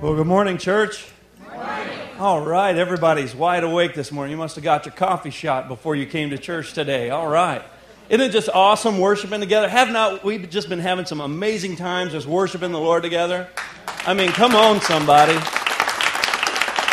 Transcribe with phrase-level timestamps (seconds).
[0.00, 1.04] Well, good morning, church.
[2.18, 4.30] All right, everybody's wide awake this morning.
[4.30, 7.10] You must have got your coffee shot before you came to church today.
[7.10, 7.62] All right.
[8.08, 9.68] Isn't it just awesome worshiping together?
[9.68, 13.48] Have not we just been having some amazing times just worshiping the Lord together?
[14.06, 15.38] I mean, come on, somebody.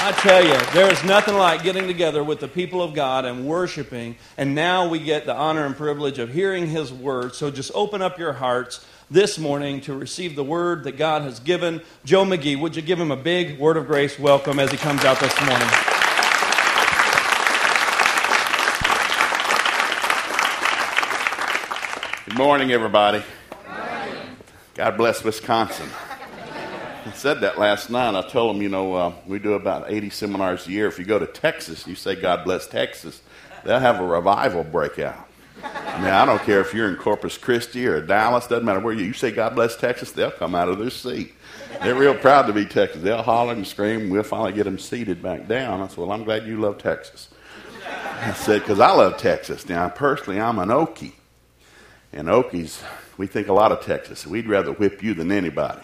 [0.07, 3.47] I tell you, there is nothing like getting together with the people of God and
[3.47, 7.33] worshiping, and now we get the honor and privilege of hearing His word.
[7.33, 11.39] So just open up your hearts this morning to receive the word that God has
[11.39, 11.81] given.
[12.03, 15.03] Joe McGee, would you give him a big word of grace welcome as he comes
[15.03, 15.67] out this morning?
[22.25, 23.23] Good morning, everybody.
[24.75, 25.89] God bless Wisconsin.
[27.13, 28.15] Said that last night.
[28.15, 30.87] I told them, you know, uh, we do about 80 seminars a year.
[30.87, 33.21] If you go to Texas, you say, God bless Texas,
[33.63, 35.27] they'll have a revival breakout.
[35.63, 38.93] I mean, I don't care if you're in Corpus Christi or Dallas, doesn't matter where
[38.93, 41.33] you, you say God bless Texas, they'll come out of their seat.
[41.81, 43.01] They're real proud to be Texas.
[43.01, 44.09] They'll holler and scream.
[44.09, 45.81] We'll finally get them seated back down.
[45.81, 47.29] I said, Well, I'm glad you love Texas.
[47.87, 49.67] I said, Because I love Texas.
[49.67, 51.13] Now, personally, I'm an Okie.
[52.13, 52.81] And Okies,
[53.17, 54.25] we think a lot of Texas.
[54.25, 55.81] We'd rather whip you than anybody.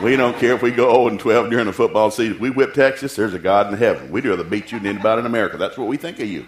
[0.00, 2.40] We don't care if we go 0 and 12 during the football season.
[2.40, 4.10] We whip Texas, there's a God in heaven.
[4.10, 5.56] We'd rather beat you than anybody in America.
[5.56, 6.46] That's what we think of you.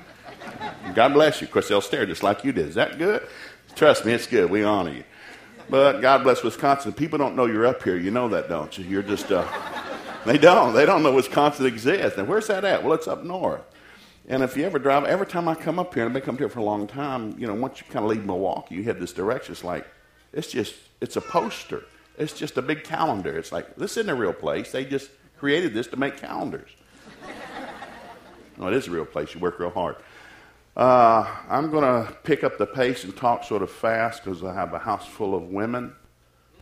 [0.95, 1.47] God bless you.
[1.47, 2.69] Of course, they'll stare just like you did.
[2.69, 3.27] Is that good?
[3.75, 4.51] Trust me, it's good.
[4.51, 5.05] We honor you.
[5.69, 6.93] But God bless Wisconsin.
[6.93, 7.97] People don't know you're up here.
[7.97, 8.85] You know that, don't you?
[8.85, 9.47] You're just, uh,
[10.27, 10.75] they don't.
[10.75, 12.19] They don't know Wisconsin exists.
[12.19, 12.85] And where's that at?
[12.85, 13.63] Well, it's up north.
[14.27, 16.39] And if you ever drive, every time I come up here, and I've been coming
[16.39, 18.99] here for a long time, you know, once you kind of leave Milwaukee, you head
[18.99, 19.53] this direction.
[19.53, 19.87] It's like,
[20.33, 21.85] it's just, it's a poster.
[22.17, 23.37] It's just a big calendar.
[23.37, 24.71] It's like, this isn't a real place.
[24.73, 26.71] They just created this to make calendars.
[28.57, 29.35] no, it is a real place.
[29.35, 29.97] You work real hard.
[30.77, 34.55] Uh, I'm going to pick up the pace and talk sort of fast because I
[34.55, 35.93] have a house full of women.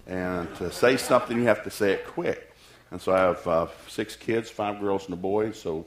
[0.06, 2.52] And to say something, you have to say it quick.
[2.90, 5.52] And so I have uh, six kids, five girls and a boy.
[5.52, 5.86] So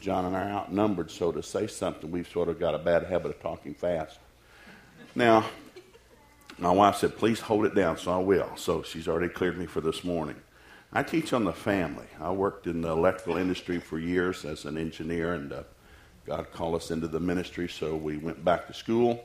[0.00, 1.10] John and I are outnumbered.
[1.10, 4.18] So to say something, we've sort of got a bad habit of talking fast.
[5.14, 5.44] Now,
[6.58, 7.98] my wife said, please hold it down.
[7.98, 8.50] So I will.
[8.56, 10.36] So she's already cleared me for this morning.
[10.92, 12.06] I teach on the family.
[12.20, 15.62] I worked in the electrical industry for years as an engineer and uh,
[16.26, 19.22] God called us into the ministry, so we went back to school.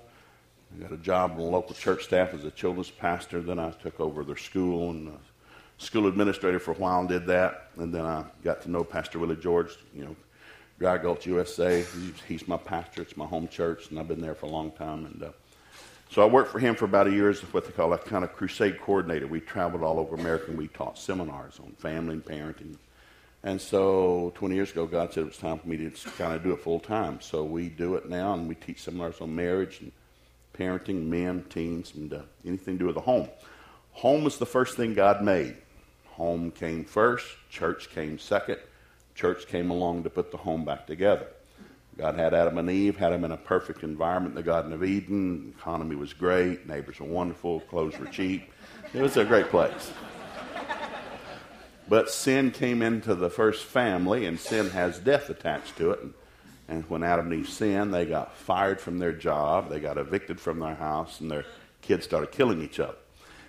[0.75, 3.41] I got a job in the local church staff as a children's pastor.
[3.41, 5.11] Then I took over their school and uh,
[5.77, 7.69] school administrator for a while and did that.
[7.77, 10.15] And then I got to know Pastor Willie George, you know,
[10.77, 11.77] Dry Gulch, USA.
[11.77, 13.01] He's, he's my pastor.
[13.01, 15.05] It's my home church, and I've been there for a long time.
[15.05, 15.31] And uh,
[16.09, 18.23] so I worked for him for about a year as what they call a kind
[18.23, 19.27] of crusade coordinator.
[19.27, 22.75] We traveled all over America and we taught seminars on family and parenting
[23.43, 26.43] and so 20 years ago, God said it was time for me to kind of
[26.43, 27.21] do it full time.
[27.21, 29.91] So we do it now, and we teach seminars on marriage and
[30.53, 33.29] parenting, men, teens, and uh, anything to do with the home.
[33.93, 35.55] Home was the first thing God made.
[36.11, 38.57] Home came first, church came second.
[39.15, 41.27] Church came along to put the home back together.
[41.99, 45.47] God had Adam and Eve, had them in a perfect environment the Garden of Eden.
[45.47, 48.53] The economy was great, neighbors were wonderful, clothes were cheap.
[48.93, 49.91] It was a great place.
[51.89, 55.99] But sin came into the first family, and sin has death attached to it.
[56.01, 56.13] And,
[56.69, 60.39] and when Adam and Eve sinned, they got fired from their job, they got evicted
[60.39, 61.43] from their house, and their
[61.81, 62.95] kids started killing each other.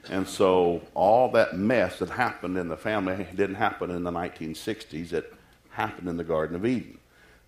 [0.09, 5.13] And so all that mess that happened in the family didn't happen in the 1960s.
[5.13, 5.33] It
[5.71, 6.99] happened in the Garden of Eden.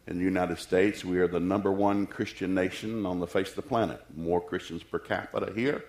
[0.08, 3.56] In the United States, we are the number one Christian nation on the face of
[3.56, 4.02] the planet.
[4.16, 5.84] More Christians per capita here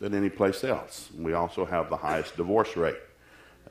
[0.00, 1.10] than any place else.
[1.16, 2.98] We also have the highest divorce rate.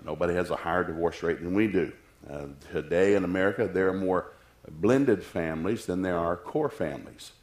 [0.06, 1.92] Nobody has a higher divorce rate than we do.
[2.30, 4.32] Uh, today in America, there are more
[4.68, 7.34] blended families than there are core families.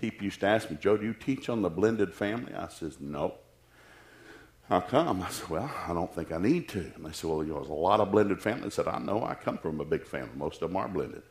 [0.00, 2.54] People used to ask me, Joe, do you teach on the blended family?
[2.54, 3.34] I says, no.
[4.68, 5.22] How come?
[5.22, 6.90] I said, well, I don't think I need to.
[6.96, 8.78] And they said, well, you know, there's a lot of blended families.
[8.78, 9.24] I said, I know.
[9.24, 10.30] I come from a big family.
[10.36, 11.22] Most of them are blended.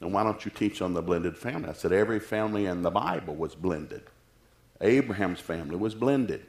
[0.00, 1.68] And why don't you teach on the blended family?
[1.68, 4.02] I said, every family in the Bible was blended.
[4.80, 6.46] Abraham's family was blended.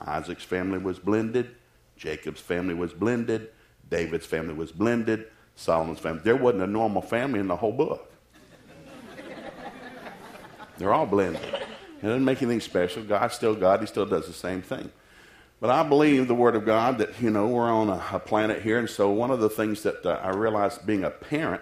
[0.00, 1.54] Isaac's family was blended.
[1.96, 3.50] Jacob's family was blended.
[3.88, 5.26] David's family was blended.
[5.54, 6.22] Solomon's family.
[6.24, 8.12] There wasn't a normal family in the whole book.
[10.78, 11.44] They're all blended.
[11.44, 13.02] It doesn't make anything special.
[13.02, 13.80] God's still God.
[13.80, 14.90] He still does the same thing.
[15.60, 18.62] But I believe the Word of God that, you know, we're on a, a planet
[18.62, 18.78] here.
[18.78, 21.60] And so one of the things that uh, I realized being a parent,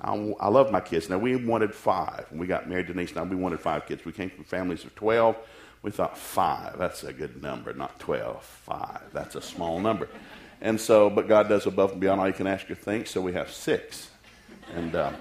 [0.00, 1.08] I, I love my kids.
[1.08, 2.26] Now, we wanted five.
[2.30, 4.04] When we got married, Denise and I, we wanted five kids.
[4.04, 5.36] We came from families of 12.
[5.82, 8.42] We thought five, that's a good number, not 12.
[8.42, 10.08] Five, that's a small number.
[10.60, 13.20] And so, but God does above and beyond all you can ask or think, so
[13.20, 14.10] we have six.
[14.74, 15.12] And, uh,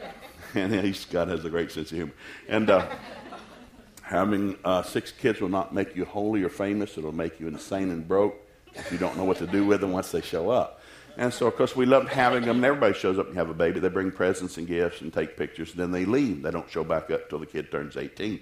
[0.56, 2.14] And he's, God has a great sense of humor.
[2.48, 2.88] And uh,
[4.02, 6.98] having uh, six kids will not make you holy or famous.
[6.98, 8.36] It'll make you insane and broke
[8.74, 10.77] if you don't know what to do with them once they show up.
[11.18, 12.58] And so, of course, we love having them.
[12.58, 13.80] And everybody shows up and have a baby.
[13.80, 16.44] They bring presents and gifts and take pictures, and then they leave.
[16.44, 18.40] They don't show back up until the kid turns 18.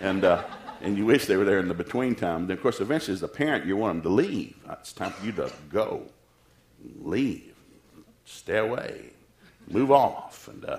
[0.00, 0.42] And, uh,
[0.80, 2.46] and you wish they were there in the between time.
[2.46, 4.56] Then, of course, eventually, as a parent, you want them to leave.
[4.70, 6.06] It's time for you to go.
[6.98, 7.54] Leave.
[8.24, 9.10] Stay away.
[9.68, 10.48] Move off.
[10.48, 10.78] And, uh,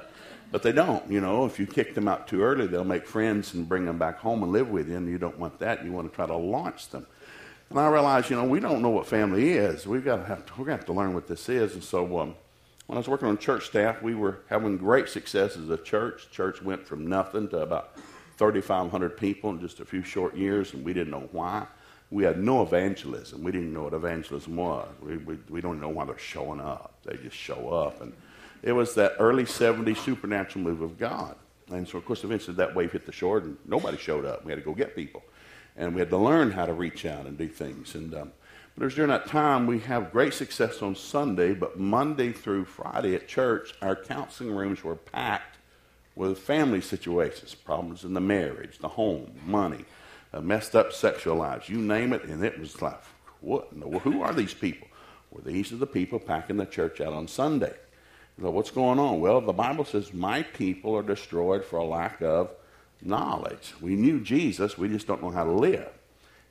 [0.51, 1.09] but they don't.
[1.11, 3.99] You know, if you kick them out too early, they'll make friends and bring them
[3.99, 5.85] back home and live with you, and you don't want that.
[5.85, 7.05] You want to try to launch them.
[7.69, 9.87] And I realized, you know, we don't know what family is.
[9.87, 11.73] We've got to have to, we're going to have to learn what this is.
[11.73, 12.35] And so um,
[12.87, 16.29] when I was working on church staff, we were having great success as a church.
[16.31, 17.97] Church went from nothing to about
[18.37, 21.65] 3,500 people in just a few short years, and we didn't know why.
[22.11, 23.43] We had no evangelism.
[23.43, 24.87] We didn't know what evangelism was.
[25.01, 26.93] We, we, we don't know why they're showing up.
[27.03, 28.01] They just show up.
[28.01, 28.13] And
[28.61, 31.35] it was that early 70s supernatural move of God.
[31.71, 34.45] And so, of course, eventually that wave hit the shore, and nobody showed up.
[34.45, 35.23] We had to go get people
[35.75, 37.95] and we had to learn how to reach out and do things.
[37.95, 38.31] And um,
[38.75, 42.65] but it was during that time we have great success on Sunday, but Monday through
[42.65, 45.57] Friday at church, our counseling rooms were packed
[46.15, 49.85] with family situations, problems in the marriage, the home, money,
[50.33, 53.01] uh, messed up sexual lives, you name it, and it was like,
[53.39, 53.69] what?
[54.03, 54.87] Who are these people?
[55.31, 57.73] Well, these are the people packing the church out on Sunday.
[58.41, 59.21] So what's going on?
[59.21, 62.51] Well, the Bible says, My people are destroyed for a lack of
[63.01, 63.73] knowledge.
[63.81, 65.89] We knew Jesus, we just don't know how to live.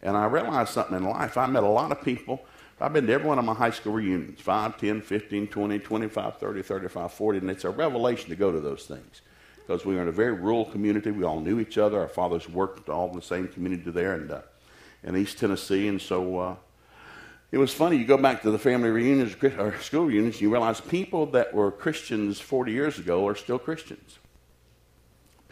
[0.03, 1.37] And I realized something in life.
[1.39, 2.45] I met a lot of people.
[2.81, 6.39] I've been to every one of my high school reunions 5, 10, 15, 20, 25,
[6.39, 9.23] 30, 35, 40, and it's a revelation to go to those things.
[9.57, 11.11] Because we were in a very rural community.
[11.11, 11.99] We all knew each other.
[12.01, 14.43] Our fathers worked all in the same community there in, uh,
[15.03, 15.89] in East Tennessee.
[15.89, 16.57] And so uh,
[17.51, 17.97] it was funny.
[17.97, 21.71] You go back to the family reunions or school reunions, you realize people that were
[21.71, 24.19] Christians 40 years ago are still Christians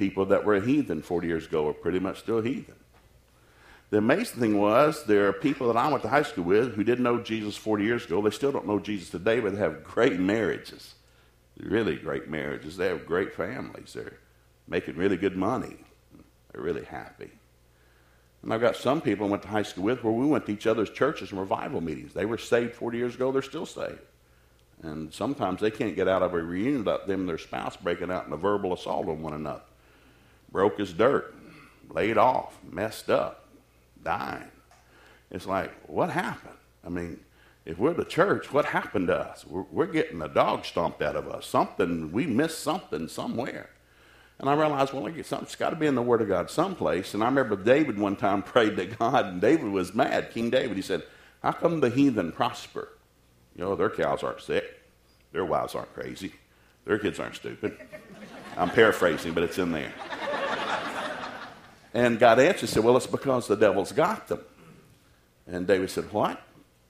[0.02, 2.74] people that were heathen 40 years ago are pretty much still heathen.
[3.90, 6.82] The amazing thing was there are people that I went to high school with who
[6.82, 8.20] didn't know Jesus 40 years ago.
[8.20, 10.94] They still don't know Jesus today, but they have great marriages,
[11.56, 12.76] really great marriages.
[12.76, 13.92] They have great families.
[13.92, 14.14] They're
[14.66, 15.76] making really good money.
[16.50, 17.30] They're really happy.
[18.42, 20.52] And I've got some people I went to high school with where we went to
[20.52, 22.12] each other's churches and revival meetings.
[22.12, 23.30] They were saved 40 years ago.
[23.30, 24.00] They're still saved.
[24.82, 28.10] And sometimes they can't get out of a reunion without them and their spouse breaking
[28.10, 29.62] out in a verbal assault on one another
[30.52, 31.34] broke as dirt,
[31.90, 33.48] laid off, messed up,
[34.04, 34.50] dying.
[35.30, 36.56] It's like, what happened?
[36.84, 37.20] I mean,
[37.64, 39.46] if we're the church, what happened to us?
[39.46, 41.46] We're, we're getting a dog stomped out of us.
[41.46, 43.70] Something, we missed something somewhere.
[44.38, 47.14] And I realized, well, something's got to be in the Word of God someplace.
[47.14, 50.32] And I remember David one time prayed to God, and David was mad.
[50.32, 51.02] King David, he said,
[51.42, 52.88] How come the heathen prosper?
[53.54, 54.64] You know, their cows aren't sick,
[55.32, 56.32] their wives aren't crazy,
[56.84, 57.76] their kids aren't stupid.
[58.56, 59.92] I'm paraphrasing, but it's in there.
[61.94, 64.40] And God answered, said, Well, it's because the devil's got them.
[65.46, 66.40] And David said, What?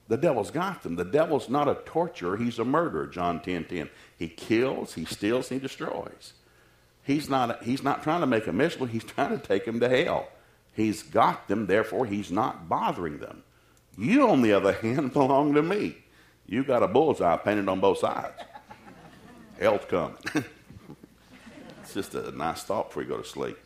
[0.07, 0.95] The devil's got them.
[0.95, 3.89] The devil's not a torturer, he's a murderer, John 10 10.
[4.17, 6.33] He kills, he steals, he destroys.
[7.03, 9.89] He's not, he's not trying to make them miserable, he's trying to take them to
[9.89, 10.29] hell.
[10.73, 13.43] He's got them, therefore, he's not bothering them.
[13.97, 15.97] You, on the other hand, belong to me.
[16.45, 18.33] You got a bullseye painted on both sides.
[19.59, 20.17] Hell's coming.
[21.81, 23.57] it's just a nice thought before you go to sleep.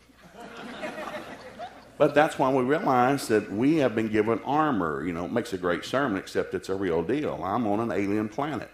[1.98, 5.04] But that's why we realize that we have been given armor.
[5.04, 7.42] You know, it makes a great sermon, except it's a real deal.
[7.44, 8.70] I'm on an alien planet.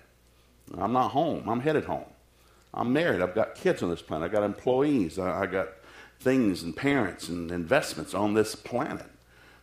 [0.78, 1.48] I'm not home.
[1.48, 2.06] I'm headed home.
[2.74, 3.22] I'm married.
[3.22, 4.26] I've got kids on this planet.
[4.26, 5.20] I've got employees.
[5.20, 5.70] I, got
[6.20, 9.06] things and parents and investments on this planet.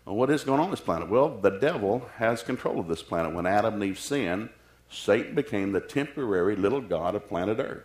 [0.07, 1.09] Well, what is going on this planet?
[1.09, 3.35] Well, the devil has control of this planet.
[3.35, 4.50] When Adam and Eve sinned,
[4.88, 7.85] Satan became the temporary little god of planet Earth.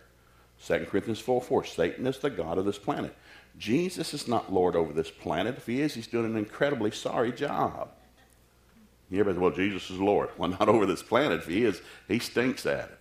[0.64, 1.64] 2 Corinthians 4 4.
[1.64, 3.14] Satan is the god of this planet.
[3.58, 5.56] Jesus is not Lord over this planet.
[5.56, 7.90] If he is, he's doing an incredibly sorry job.
[9.10, 10.30] You say, well, Jesus is Lord.
[10.36, 11.40] Well, not over this planet.
[11.40, 12.98] If he is, he stinks at it.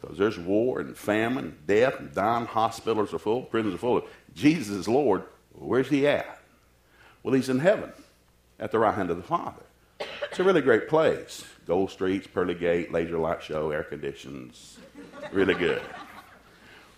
[0.00, 2.46] Because there's war and famine, and death, and dying.
[2.46, 4.02] Hospitals are full, prisons are full.
[4.34, 5.22] Jesus is Lord.
[5.52, 6.40] Where's he at?
[7.22, 7.92] Well, he's in heaven
[8.58, 9.62] at the right hand of the Father.
[10.28, 11.44] It's a really great place.
[11.66, 14.78] Gold streets, pearly gate, laser light show, air conditions.
[15.30, 15.82] Really good.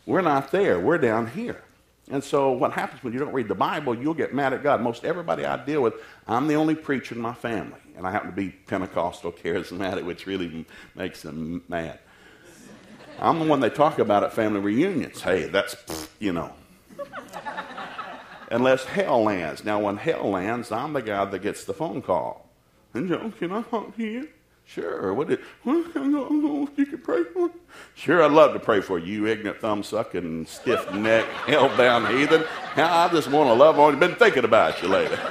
[0.06, 0.80] We're not there.
[0.80, 1.62] We're down here.
[2.10, 4.82] And so, what happens when you don't read the Bible, you'll get mad at God.
[4.82, 5.94] Most everybody I deal with,
[6.28, 10.26] I'm the only preacher in my family, and I happen to be Pentecostal charismatic, which
[10.26, 11.98] really makes them mad.
[13.18, 15.22] I'm the one they talk about at family reunions.
[15.22, 15.76] Hey, that's,
[16.18, 16.52] you know.
[18.50, 19.64] Unless hell lands.
[19.64, 22.48] Now, when hell lands, I'm the guy that gets the phone call.
[22.92, 24.28] And Joe, can I talk to you?
[24.66, 25.12] Sure.
[25.12, 27.50] What did, you could pray for.
[27.94, 32.44] Sure, I'd love to pray for you, ignorant, thumb sucking, stiff neck, hell bound heathen.
[32.76, 34.00] I just want to love on you.
[34.00, 35.18] Been thinking about you lately.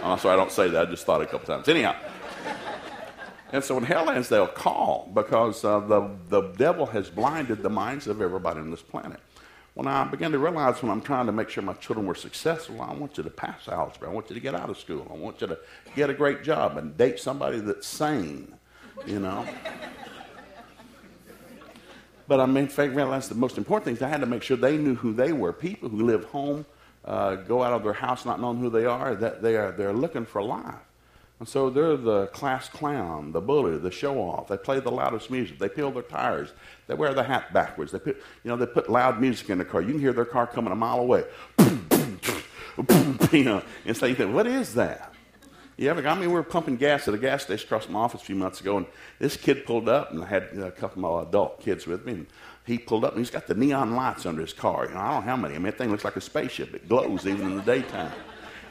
[0.00, 0.86] Oh, sorry, I don't say that.
[0.86, 1.68] I just thought a couple times.
[1.68, 1.94] Anyhow.
[3.52, 8.06] And so in Helllands, they'll call because uh, the, the devil has blinded the minds
[8.06, 9.20] of everybody on this planet.
[9.74, 12.82] When I began to realize when I'm trying to make sure my children were successful,
[12.82, 14.10] I want you to pass algebra.
[14.10, 15.06] I want you to get out of school.
[15.08, 15.58] I want you to
[15.94, 18.54] get a great job and date somebody that's sane,
[19.06, 19.46] you know.
[22.26, 24.56] but I mean, I realized the most important thing is I had to make sure
[24.56, 25.52] they knew who they were.
[25.52, 26.66] People who live home,
[27.04, 29.92] uh, go out of their house not knowing who they are, that they are they're
[29.92, 30.74] looking for life.
[31.40, 34.48] And so they're the class clown, the bully, the show off.
[34.48, 35.58] They play the loudest music.
[35.60, 36.52] They peel their tires.
[36.88, 37.92] They wear the hat backwards.
[37.92, 39.80] They put, you know, they put loud music in the car.
[39.80, 41.24] You can hear their car coming a mile away.
[43.30, 45.14] you know, and so you think, what is that?
[45.78, 48.20] You ever, I mean, we were pumping gas at a gas station across my office
[48.20, 48.86] a few months ago, and
[49.20, 52.14] this kid pulled up, and I had a couple of my adult kids with me,
[52.14, 52.26] and
[52.64, 54.86] he pulled up, and he's got the neon lights under his car.
[54.86, 55.54] You know, I don't know how many.
[55.54, 56.74] I mean, that thing looks like a spaceship.
[56.74, 58.10] It glows even in the daytime.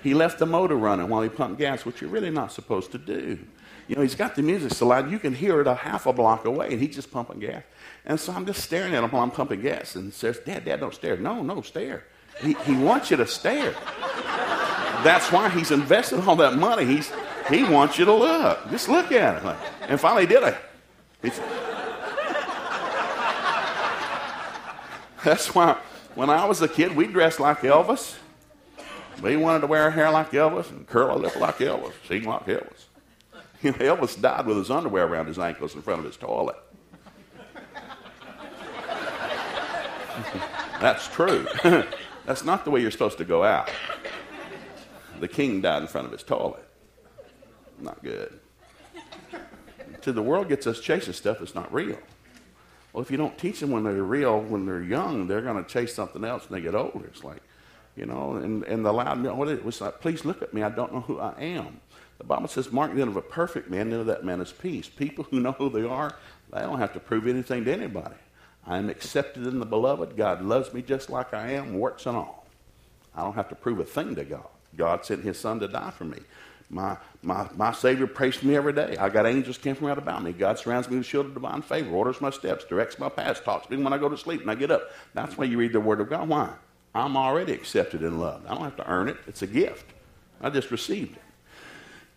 [0.03, 2.97] He left the motor running while he pumped gas, which you're really not supposed to
[2.97, 3.39] do.
[3.87, 6.13] You know, he's got the music so loud you can hear it a half a
[6.13, 7.63] block away, and he's just pumping gas.
[8.05, 10.81] And so I'm just staring at him while I'm pumping gas, and says, "Dad, Dad,
[10.81, 12.03] don't stare." No, no, stare.
[12.41, 13.73] He, he wants you to stare.
[15.03, 16.85] That's why he's invested all that money.
[16.85, 17.11] He's
[17.49, 18.69] he wants you to look.
[18.69, 19.55] Just look at it.
[19.89, 20.57] And finally, did it.
[25.23, 25.77] That's why
[26.15, 28.15] when I was a kid, we dressed like Elvis.
[29.21, 32.23] We wanted to wear our hair like Elvis and curl our lip like Elvis, sing
[32.23, 32.73] like Elvis.
[33.63, 36.57] You know, Elvis died with his underwear around his ankles in front of his toilet.
[40.79, 41.47] That's true.
[42.27, 43.71] That's not the way you're supposed to go out.
[45.19, 46.67] The king died in front of his toilet.
[47.79, 48.39] Not good.
[50.01, 51.97] So the world gets us chasing stuff that's not real.
[52.93, 55.69] Well, if you don't teach them when they're real, when they're young, they're going to
[55.69, 57.05] chase something else when they get older.
[57.05, 57.41] It's like,
[57.95, 60.69] you know, and, and the loud, what it was like, please look at me, I
[60.69, 61.81] don't know who I am.
[62.17, 64.88] The Bible says, Mark then of a perfect man, then of that man is peace.
[64.88, 66.15] People who know who they are,
[66.51, 68.15] they don't have to prove anything to anybody.
[68.65, 70.17] I am accepted in the beloved.
[70.17, 72.47] God loves me just like I am, warts and all.
[73.15, 74.47] I don't have to prove a thing to God.
[74.77, 76.19] God sent his son to die for me.
[76.69, 78.98] My, my, my Savior prays for me every day.
[78.98, 80.34] I got angels camping around about me.
[80.34, 83.67] God surrounds me with shield of divine favor, orders my steps, directs my paths, talks
[83.67, 84.91] to me when I go to sleep and I get up.
[85.13, 86.27] That's why you read the Word of God.
[86.27, 86.50] Why?
[86.93, 88.48] I'm already accepted and loved.
[88.48, 89.17] I don't have to earn it.
[89.27, 89.86] It's a gift.
[90.41, 91.22] I just received it.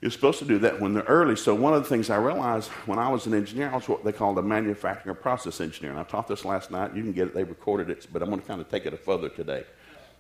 [0.01, 1.37] You're supposed to do that when they're early.
[1.37, 4.03] So one of the things I realized when I was an engineer, I was what
[4.03, 5.91] they called a manufacturing process engineer.
[5.91, 6.95] And I taught this last night.
[6.95, 7.35] You can get it.
[7.35, 9.65] They recorded it, but I'm going to kind of take it a further today.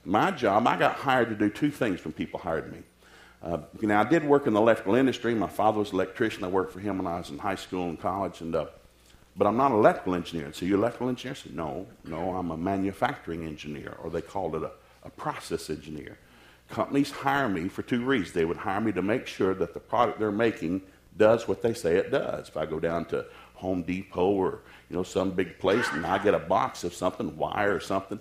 [0.04, 2.78] My job, I got hired to do two things when people hired me.
[3.42, 5.34] Uh, know, I did work in the electrical industry.
[5.34, 6.44] My father was an electrician.
[6.44, 8.40] I worked for him when I was in high school and college.
[8.40, 8.66] And, uh,
[9.36, 10.52] but I'm not an electrical engineer.
[10.52, 11.32] So, you electrical engineer?
[11.32, 14.72] I said, no, no, I'm a manufacturing engineer, or they called it a,
[15.04, 16.18] a process engineer.
[16.68, 18.32] Companies hire me for two reasons.
[18.32, 20.82] They would hire me to make sure that the product they're making
[21.16, 22.48] does what they say it does.
[22.48, 26.22] If I go down to Home Depot or you know some big place and I
[26.22, 28.20] get a box of something, wire or something,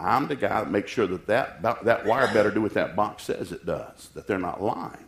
[0.00, 3.24] I'm the guy that makes sure that that, that wire better do what that box
[3.24, 5.04] says it does, that they're not lying.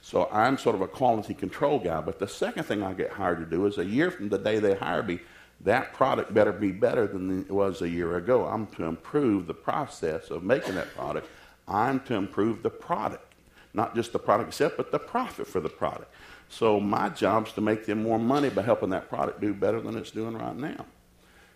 [0.00, 2.00] So I'm sort of a quality control guy.
[2.00, 4.58] But the second thing I get hired to do is a year from the day
[4.58, 5.20] they hire me,
[5.60, 8.44] that product better be better than it was a year ago.
[8.46, 11.28] I'm to improve the process of making that product.
[11.68, 13.34] I'm to improve the product,
[13.72, 16.12] not just the product itself, but the profit for the product.
[16.48, 19.80] So my job is to make them more money by helping that product do better
[19.80, 20.84] than it's doing right now.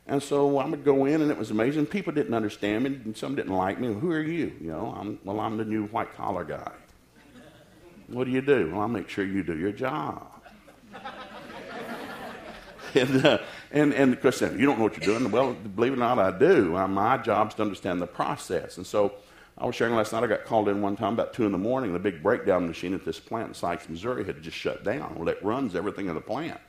[0.08, 1.86] And so I would go in, and it was amazing.
[1.86, 3.92] People didn't understand me, and some didn't like me.
[3.92, 4.52] Who are you?
[4.60, 6.72] You know, I'm, well, I'm the new white collar guy.
[8.08, 8.70] What do you do?
[8.70, 10.30] Well, I'll make sure you do your job.
[12.94, 13.38] and, uh,
[13.72, 15.32] and, and of course, you don't know what you're doing.
[15.32, 16.76] Well, believe it or not, I do.
[16.76, 18.76] Uh, my job is to understand the process.
[18.76, 19.14] And so
[19.58, 21.58] I was sharing last night, I got called in one time about 2 in the
[21.58, 21.92] morning.
[21.92, 25.16] The big breakdown machine at this plant in Sikes, Missouri had just shut down.
[25.16, 26.60] Well, it runs everything in the plant.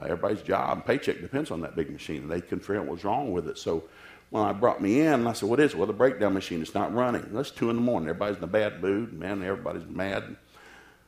[0.00, 2.86] Uh, everybody's job and paycheck depends on that big machine, and they couldn't figure out
[2.86, 3.58] what was wrong with it.
[3.58, 3.84] So
[4.30, 5.76] when I brought me in, I said, What is it?
[5.76, 7.26] Well, the breakdown machine is not running.
[7.32, 8.08] That's 2 in the morning.
[8.08, 9.12] Everybody's in a bad mood.
[9.12, 10.36] Man, everybody's mad.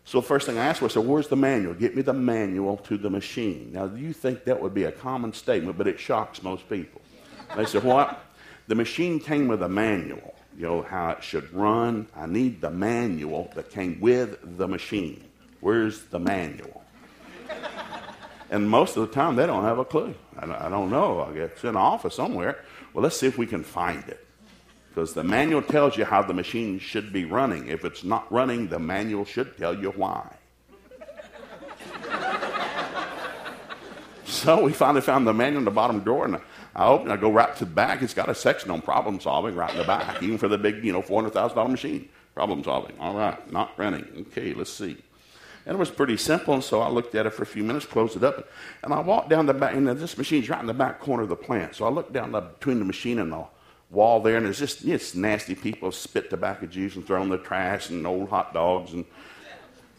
[0.04, 1.74] So the first thing I asked was, I said, Where's the manual?
[1.74, 3.72] Get me the manual to the machine.
[3.72, 7.00] Now, you think that would be a common statement, but it shocks most people.
[7.56, 8.24] They said, What?
[8.68, 12.06] The machine came with a manual, you know, how it should run.
[12.14, 15.24] I need the manual that came with the machine.
[15.60, 16.82] Where's the manual?
[18.50, 20.12] And most of the time, they don't have a clue.
[20.36, 21.22] I, don't know.
[21.22, 22.64] I guess it's in the office somewhere.
[22.92, 24.26] Well, let's see if we can find it.
[24.88, 27.68] Because the manual tells you how the machine should be running.
[27.68, 30.34] If it's not running, the manual should tell you why.
[34.24, 36.40] so we finally found the manual in the bottom drawer, and
[36.74, 38.02] I open it, I go right to the back.
[38.02, 40.84] It's got a section on problem solving right in the back, even for the big,
[40.84, 42.08] you know, $400,000 machine.
[42.34, 42.98] Problem solving.
[42.98, 44.26] All right, not running.
[44.32, 44.96] Okay, let's see.
[45.70, 47.86] And it was pretty simple, and so I looked at it for a few minutes,
[47.86, 48.48] closed it up,
[48.82, 51.28] and I walked down the back, and this machine's right in the back corner of
[51.28, 51.76] the plant.
[51.76, 53.44] So I looked down the, between the machine and the
[53.88, 57.38] wall there, and there's just it's nasty people spit tobacco juice and throw in the
[57.38, 59.04] trash and old hot dogs and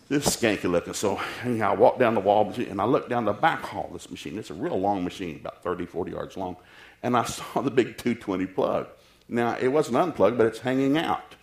[0.09, 0.93] this skanky looking.
[0.93, 3.93] So anyhow, I walked down the wall and I looked down the back hall of
[3.93, 4.37] this machine.
[4.37, 6.57] It's a real long machine, about 30, 40 yards long.
[7.01, 8.87] And I saw the big 220 plug.
[9.29, 11.35] Now, it wasn't unplugged, but it's hanging out.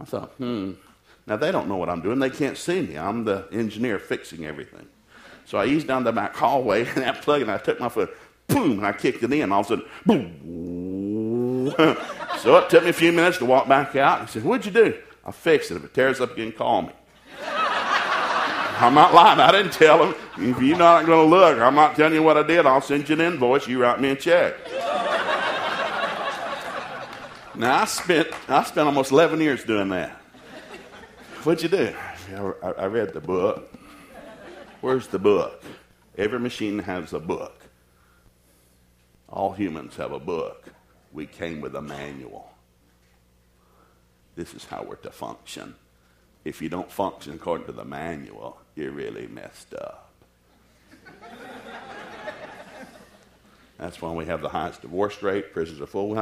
[0.00, 0.72] I thought, hmm.
[1.26, 2.18] Now, they don't know what I'm doing.
[2.18, 2.96] They can't see me.
[2.96, 4.86] I'm the engineer fixing everything.
[5.44, 8.16] So I eased down the back hallway and that plug, and I took my foot,
[8.48, 9.52] boom, and I kicked it in.
[9.52, 11.70] All of a sudden, boom.
[12.38, 14.20] so it took me a few minutes to walk back out.
[14.22, 14.94] He said, What'd you do?
[15.24, 15.76] I fixed it.
[15.76, 16.92] If it tears up again, call me.
[17.42, 19.40] I'm not lying.
[19.40, 20.14] I didn't tell him.
[20.38, 22.66] If you're not going to look, I'm not telling you what I did.
[22.66, 23.66] I'll send you an invoice.
[23.66, 24.54] You write me a check.
[27.56, 30.20] now, I spent, I spent almost 11 years doing that.
[31.46, 31.94] What'd you do?
[32.60, 33.72] I, I read the book.
[34.80, 35.62] Where's the book?
[36.18, 37.62] Every machine has a book.
[39.28, 40.64] All humans have a book.
[41.12, 42.50] We came with a manual.
[44.34, 45.76] This is how we're to function
[46.46, 50.10] if you don't function according to the manual, you're really messed up.
[53.78, 56.14] That's why we have the highest divorce rate, prisons are full.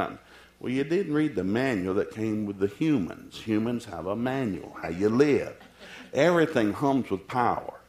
[0.65, 3.39] Well, you didn't read the manual that came with the humans.
[3.39, 5.55] Humans have a manual, how you live.
[6.11, 7.79] Everything hums with power.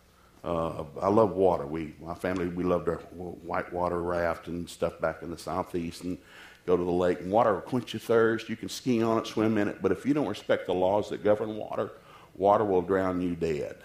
[0.45, 1.67] Uh, I love water.
[1.67, 6.19] We, my family, we loved our whitewater raft and stuff back in the southeast, and
[6.67, 7.21] go to the lake.
[7.21, 8.51] And water will quench your thirst.
[8.51, 9.81] You can ski on it, swim in it.
[9.81, 11.93] But if you don't respect the laws that govern water,
[12.35, 13.79] water will drown you dead.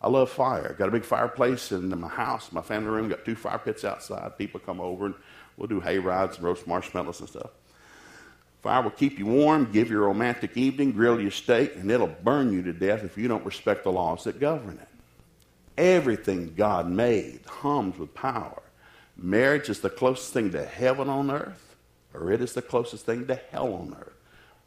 [0.00, 0.76] I love fire.
[0.78, 3.08] Got a big fireplace in my house, my family room.
[3.08, 4.38] Got two fire pits outside.
[4.38, 5.14] People come over and
[5.56, 7.50] we'll do hay rides and roast marshmallows and stuff.
[8.62, 12.06] Fire will keep you warm, give you a romantic evening, grill your steak, and it'll
[12.06, 14.88] burn you to death if you don't respect the laws that govern it.
[15.78, 18.62] Everything God made hums with power.
[19.16, 21.74] Marriage is the closest thing to heaven on earth,
[22.12, 24.16] or it is the closest thing to hell on earth,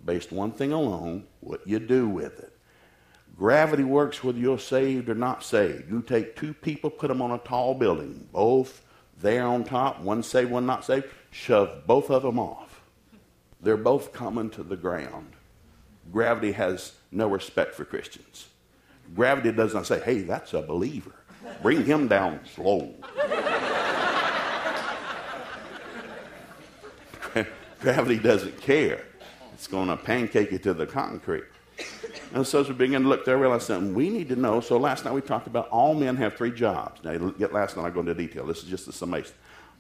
[0.04, 2.52] based one thing alone what you do with it.
[3.38, 5.90] Gravity works whether you're saved or not saved.
[5.90, 8.84] You take two people, put them on a tall building, both
[9.20, 12.73] there on top, one saved, one not saved, shove both of them off.
[13.64, 15.32] They're both coming to the ground.
[16.12, 18.48] Gravity has no respect for Christians.
[19.16, 21.16] Gravity does not say, hey, that's a believer.
[21.62, 22.94] Bring him down slow.
[27.80, 29.06] Gravity doesn't care.
[29.54, 31.46] It's going to pancake you to the concrete.
[32.34, 34.60] And so as we begin to look there, I realized something we need to know.
[34.60, 37.04] So last night we talked about all men have three jobs.
[37.04, 38.46] Now, get last night I go into detail.
[38.46, 39.34] This is just the summation.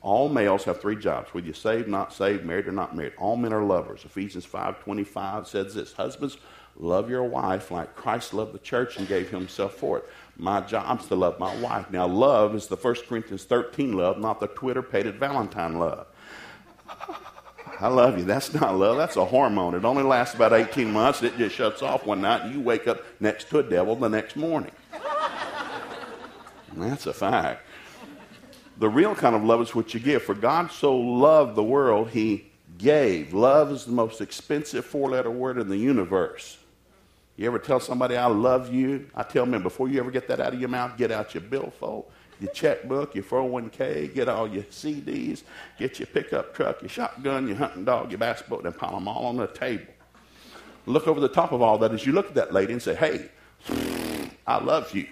[0.03, 3.13] All males have three jobs, whether you're saved, not saved, married, or not married.
[3.17, 4.03] All men are lovers.
[4.03, 6.37] Ephesians 5.25 says this, Husbands,
[6.75, 10.09] love your wife like Christ loved the church and gave himself for it.
[10.35, 11.89] My job's to love my wife.
[11.89, 16.05] Now, love is the 1 Corinthians 13 love, not the Twitter-pated Valentine love.
[17.79, 18.25] I love you.
[18.25, 18.97] That's not love.
[18.97, 19.73] That's a hormone.
[19.73, 21.23] It only lasts about 18 months.
[21.23, 24.09] It just shuts off one night, and you wake up next to a devil the
[24.09, 24.71] next morning.
[26.75, 27.65] That's a fact.
[28.77, 30.23] The real kind of love is what you give.
[30.23, 33.33] For God so loved the world, he gave.
[33.33, 36.57] Love is the most expensive four letter word in the universe.
[37.35, 39.09] You ever tell somebody, I love you?
[39.15, 41.41] I tell them, before you ever get that out of your mouth, get out your
[41.41, 42.11] billfold
[42.43, 45.43] your checkbook, your 401k, get all your CDs,
[45.79, 49.25] get your pickup truck, your shotgun, your hunting dog, your basketball, and pile them all
[49.25, 49.85] on the table.
[50.85, 52.95] Look over the top of all that as you look at that lady and say,
[52.95, 53.29] hey,
[54.47, 55.07] I love you.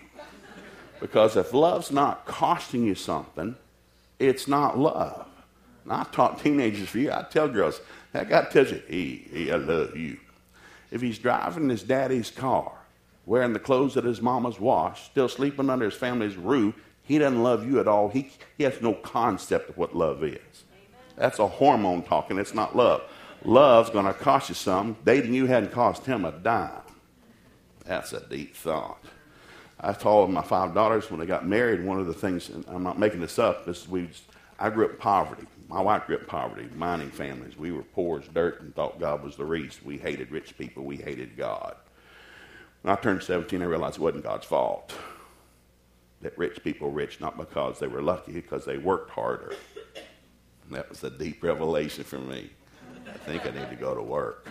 [1.01, 3.55] Because if love's not costing you something,
[4.19, 5.27] it's not love.
[5.83, 7.11] And I taught teenagers for you.
[7.11, 7.81] I tell girls,
[8.13, 10.17] that guy tells you, hey, hey, I love you.
[10.91, 12.71] If he's driving his daddy's car,
[13.25, 17.41] wearing the clothes that his mama's washed, still sleeping under his family's roof, he doesn't
[17.41, 18.09] love you at all.
[18.09, 20.37] He, he has no concept of what love is.
[20.37, 20.87] Amen.
[21.15, 22.37] That's a hormone talking.
[22.37, 23.01] It's not love.
[23.43, 24.95] Love's going to cost you something.
[25.03, 26.69] Dating you hadn't cost him a dime.
[27.85, 29.03] That's a deep thought.
[29.81, 32.83] I told my five daughters when they got married, one of the things, and I'm
[32.83, 34.09] not making this up, is we,
[34.59, 35.47] I grew up in poverty.
[35.67, 37.57] My wife grew up in poverty, mining families.
[37.57, 39.81] We were poor as dirt and thought God was the reason.
[39.83, 40.83] We hated rich people.
[40.83, 41.75] We hated God.
[42.83, 44.93] When I turned 17, I realized it wasn't God's fault
[46.21, 49.55] that rich people were rich not because they were lucky, because they worked harder.
[50.65, 52.49] And that was a deep revelation for me.
[53.07, 54.47] I think I need to go to work,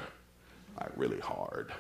[0.78, 1.72] like really hard.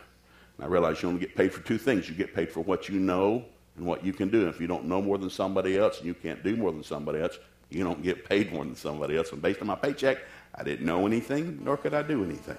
[0.62, 2.08] I realized you only get paid for two things.
[2.08, 3.44] You get paid for what you know
[3.76, 4.40] and what you can do.
[4.40, 6.82] And if you don't know more than somebody else and you can't do more than
[6.84, 7.38] somebody else,
[7.70, 9.32] you don't get paid more than somebody else.
[9.32, 10.18] And based on my paycheck,
[10.54, 12.58] I didn't know anything, nor could I do anything.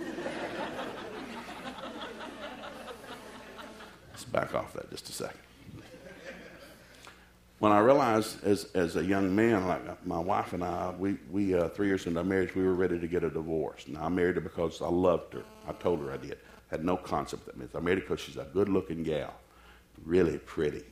[4.10, 5.38] Let's back off that just a second.
[7.58, 11.54] When I realized as, as a young man, like my wife and I, we, we
[11.54, 13.84] uh, three years into our marriage, we were ready to get a divorce.
[13.86, 15.44] Now, I married her because I loved her.
[15.68, 16.38] I told her I did.
[16.72, 17.76] Had no concept of that.
[17.76, 19.34] I married her because she's a good looking gal,
[20.06, 20.82] really pretty.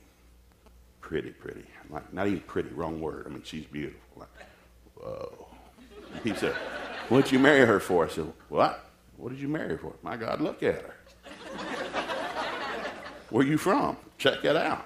[1.01, 1.65] Pretty, pretty.
[1.89, 3.25] Like, not even pretty, wrong word.
[3.25, 3.99] I mean, she's beautiful.
[4.15, 4.29] Like,
[4.95, 5.47] whoa.
[6.23, 6.53] He said,
[7.09, 8.05] What'd you marry her for?
[8.05, 8.85] I said, What?
[9.17, 9.93] What did you marry her for?
[10.03, 10.93] My God, look at her.
[13.31, 13.97] Where you from?
[14.19, 14.85] Check it out.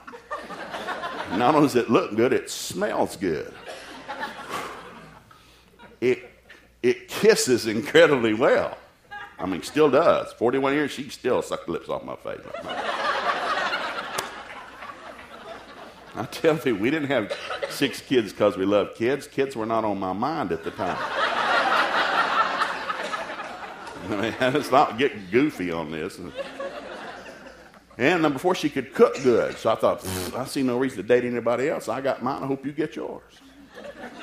[1.32, 3.54] Not only does it look good, it smells good.
[6.00, 6.32] It,
[6.82, 8.78] it kisses incredibly well.
[9.38, 10.32] I mean, still does.
[10.34, 12.39] 41 years, she still sucked the lips off my face.
[16.17, 17.38] I tell you, we didn't have
[17.69, 19.28] six kids because we loved kids.
[19.28, 20.98] Kids were not on my mind at the time.
[24.08, 26.19] I mean, let's not get goofy on this.
[27.98, 29.58] And number four, she could cook good.
[29.58, 31.89] So I thought, I see no reason to date anybody else.
[31.89, 32.43] I got mine.
[32.43, 33.24] I hope you get yours.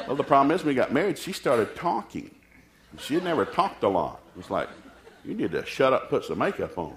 [0.07, 2.31] Well, the problem is, when we got married, she started talking.
[2.99, 4.21] She had never talked a lot.
[4.35, 4.69] It was like,
[5.25, 6.97] you need to shut up, put some makeup on.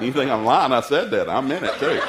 [0.00, 0.72] you think I'm lying?
[0.72, 1.28] I said that.
[1.28, 2.00] I meant it too.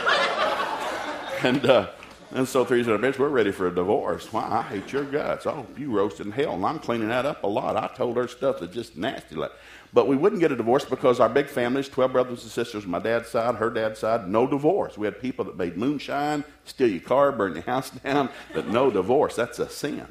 [1.48, 1.88] And uh,
[2.32, 4.32] and so three in marriage, we're ready for a divorce.
[4.34, 4.44] Why?
[4.44, 5.48] I hate your guts.
[5.48, 6.54] Oh, you roasted in hell.
[6.54, 7.78] And I'm cleaning that up a lot.
[7.78, 9.36] I told her stuff that's just nasty.
[9.36, 9.52] Like,
[9.94, 13.00] but we wouldn't get a divorce because our big families, 12 brothers and sisters, my
[13.00, 14.98] dad's side, her dad's side, no divorce.
[14.98, 18.92] We had people that made moonshine, steal your car, burn your house down, but no
[18.92, 19.36] divorce.
[19.36, 20.06] That's a sin.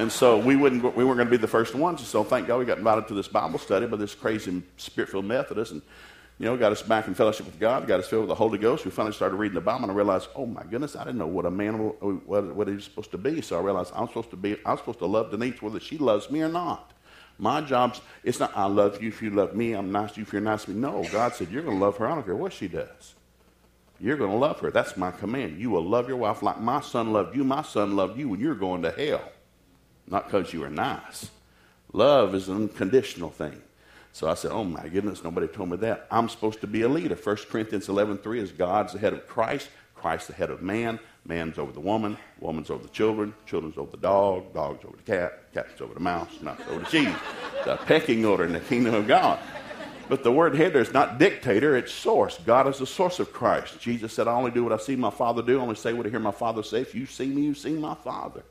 [0.00, 2.00] And so we, wouldn't, we weren't going to be the first ones.
[2.00, 5.24] And So thank God we got invited to this Bible study by this crazy spirit-filled
[5.24, 5.72] Methodist.
[5.72, 5.82] And
[6.38, 8.56] you know, got us back in fellowship with God, got us filled with the Holy
[8.56, 8.86] Ghost.
[8.86, 11.26] We finally started reading the Bible, and I realized, oh my goodness, I didn't know
[11.26, 13.42] what a man what, what he's supposed to be.
[13.42, 16.30] So I realized I'm supposed to be, I'm supposed to love Denise whether she loves
[16.30, 16.92] me or not.
[17.38, 20.22] My job's, it's not I love you if you love me, I'm nice to you
[20.22, 20.80] if you're nice to me.
[20.80, 22.06] No, God said you're going to love her.
[22.06, 23.14] I don't care what she does.
[23.98, 24.70] You're going to love her.
[24.70, 25.60] That's my command.
[25.60, 27.44] You will love your wife like my son loved you.
[27.44, 29.30] My son loved you when you're going to hell,
[30.10, 31.30] not because you were nice.
[31.92, 33.62] Love is an unconditional thing.
[34.12, 36.06] So I said, Oh my goodness, nobody told me that.
[36.10, 37.14] I'm supposed to be a leader.
[37.14, 41.58] 1 Corinthians 11.3 is God's the head of Christ, Christ the head of man, man's
[41.58, 45.52] over the woman, woman's over the children, children's over the dog, dog's over the cat,
[45.52, 47.14] cat's over the mouse, mouse over the cheese.
[47.64, 49.38] The pecking order in the kingdom of God.
[50.08, 52.38] But the word head there is not dictator, it's source.
[52.44, 53.78] God is the source of Christ.
[53.78, 56.04] Jesus said, I only do what I see my Father do, I only say what
[56.04, 56.80] I hear my Father say.
[56.80, 58.42] If you see me, you see my Father.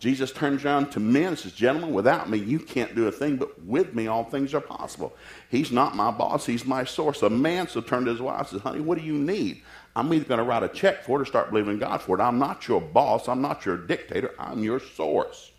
[0.00, 3.36] Jesus turns around to men and says, Gentlemen, without me, you can't do a thing,
[3.36, 5.14] but with me, all things are possible.
[5.50, 7.22] He's not my boss, he's my source.
[7.22, 9.62] A man so turned to his wife and says, Honey, what do you need?
[9.94, 12.22] I'm either going to write a check for it or start believing God for it.
[12.22, 15.52] I'm not your boss, I'm not your dictator, I'm your source.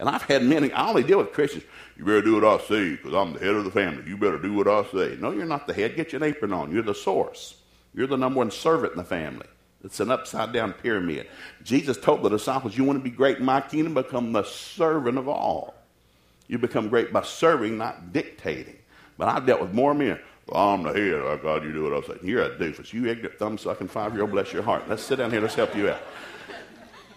[0.00, 1.62] And I've had men, I only deal with Christians.
[1.96, 4.02] You better do what I say because I'm the head of the family.
[4.08, 5.16] You better do what I say.
[5.20, 5.94] No, you're not the head.
[5.94, 6.72] Get your apron on.
[6.72, 7.58] You're the source.
[7.94, 9.46] You're the number one servant in the family.
[9.84, 11.28] It's an upside down pyramid.
[11.62, 13.94] Jesus told the disciples, You want to be great in my kingdom?
[13.94, 15.74] Become the servant of all.
[16.48, 18.76] You become great by serving, not dictating.
[19.18, 20.18] But I've dealt with more men.
[20.46, 21.14] Well, I'm the head.
[21.14, 22.18] Oh, God, you do what I say.
[22.22, 22.92] You're a doofus.
[22.92, 24.88] You ignorant, thumb sucking five year old, bless your heart.
[24.88, 25.40] Let's sit down here.
[25.40, 26.00] Let's help you out.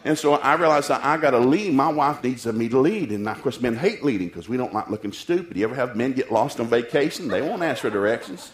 [0.04, 1.74] And so I realized that I got to lead.
[1.74, 3.12] My wife needs me to lead.
[3.12, 5.58] And of course, men hate leading because we don't like looking stupid.
[5.58, 7.28] You ever have men get lost on vacation?
[7.28, 8.54] They won't ask for directions.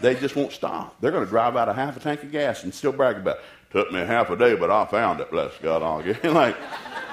[0.00, 1.00] They just won't stop.
[1.00, 3.36] They're going to drive out a half a tank of gas and still brag about
[3.36, 3.42] it.
[3.70, 5.30] Took me half a day, but I found it.
[5.30, 5.82] Bless God.
[5.82, 6.56] I'll get like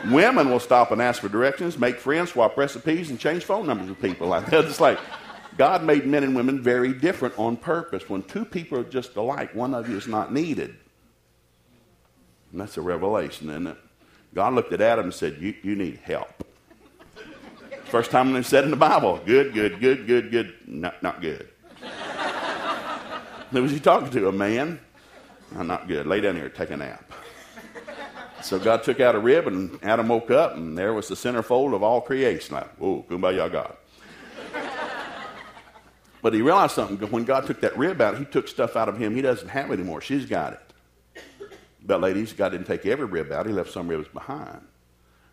[0.09, 3.89] women will stop and ask for directions, make friends, swap recipes, and change phone numbers
[3.89, 4.27] with people.
[4.27, 4.65] Like that.
[4.65, 4.99] It's like
[5.57, 8.09] God made men and women very different on purpose.
[8.09, 10.75] When two people are just alike, one of you is not needed.
[12.51, 13.77] And that's a revelation, isn't it?
[14.33, 16.45] God looked at Adam and said, You, you need help.
[17.85, 21.47] First time they said in the Bible, good, good, good, good, good, not, not good.
[23.51, 24.27] Who was he talking to?
[24.27, 24.79] A man?
[25.55, 26.07] Oh, not good.
[26.07, 27.11] Lay down here, take a nap.
[28.41, 31.73] So God took out a rib, and Adam woke up, and there was the centerfold
[31.73, 32.55] of all creation.
[32.55, 33.75] Like, whoa, kumbaya God.
[36.21, 37.09] but he realized something.
[37.09, 39.71] When God took that rib out, he took stuff out of him he doesn't have
[39.71, 40.01] anymore.
[40.01, 40.61] She's got it.
[41.83, 43.45] But ladies, God didn't take every rib out.
[43.45, 44.61] He left some ribs behind.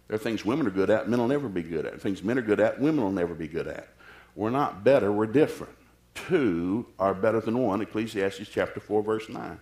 [0.09, 2.01] There are things women are good at, men will never be good at.
[2.01, 3.89] Things men are good at, women will never be good at.
[4.35, 5.75] We're not better, we're different
[6.15, 7.81] two are better than one.
[7.81, 9.59] Ecclesiastes chapter 4, verse 9.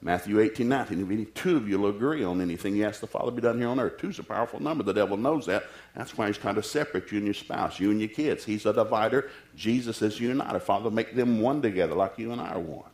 [0.00, 1.02] Matthew 18, 19.
[1.02, 3.58] If any two of you will agree on anything you ask the Father be done
[3.58, 3.98] here on earth.
[3.98, 4.84] Two's a powerful number.
[4.84, 5.64] The devil knows that.
[5.96, 8.44] That's why he's trying to separate you and your spouse, you and your kids.
[8.44, 9.30] He's a divider.
[9.56, 10.60] Jesus is united.
[10.60, 12.90] Father, make them one together like you and I are one.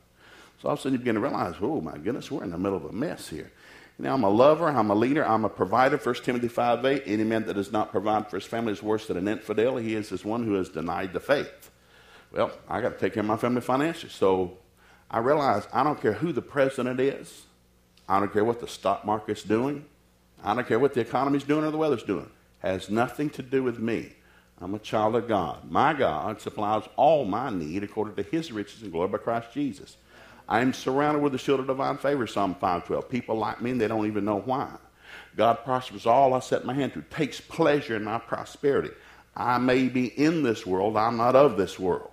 [0.63, 2.59] So all of a sudden you begin to realize, oh my goodness, we're in the
[2.59, 3.53] middle of a mess here.
[3.99, 5.99] Now I'm a lover, I'm a leader, I'm a provider.
[5.99, 7.03] 1 Timothy 5 8.
[7.07, 9.77] Any man that does not provide for his family is worse than an infidel.
[9.77, 11.64] He is as one who has denied the faith.
[12.35, 14.11] Well, I got to take care of my family financially.
[14.11, 14.59] So
[15.09, 17.45] I realize I don't care who the president is.
[18.09, 19.85] I don't care what the stock market's doing.
[20.43, 22.29] I don't care what the economy's doing or the weather's doing.
[22.63, 24.13] It has nothing to do with me.
[24.61, 25.71] I'm a child of God.
[25.71, 29.97] My God supplies all my need according to his riches and glory by Christ Jesus.
[30.49, 33.09] I am surrounded with the shield of divine favor, Psalm 512.
[33.09, 34.71] People like me and they don't even know why.
[35.37, 38.91] God prospers all I set my hand to, takes pleasure in my prosperity.
[39.37, 42.11] I may be in this world, I'm not of this world.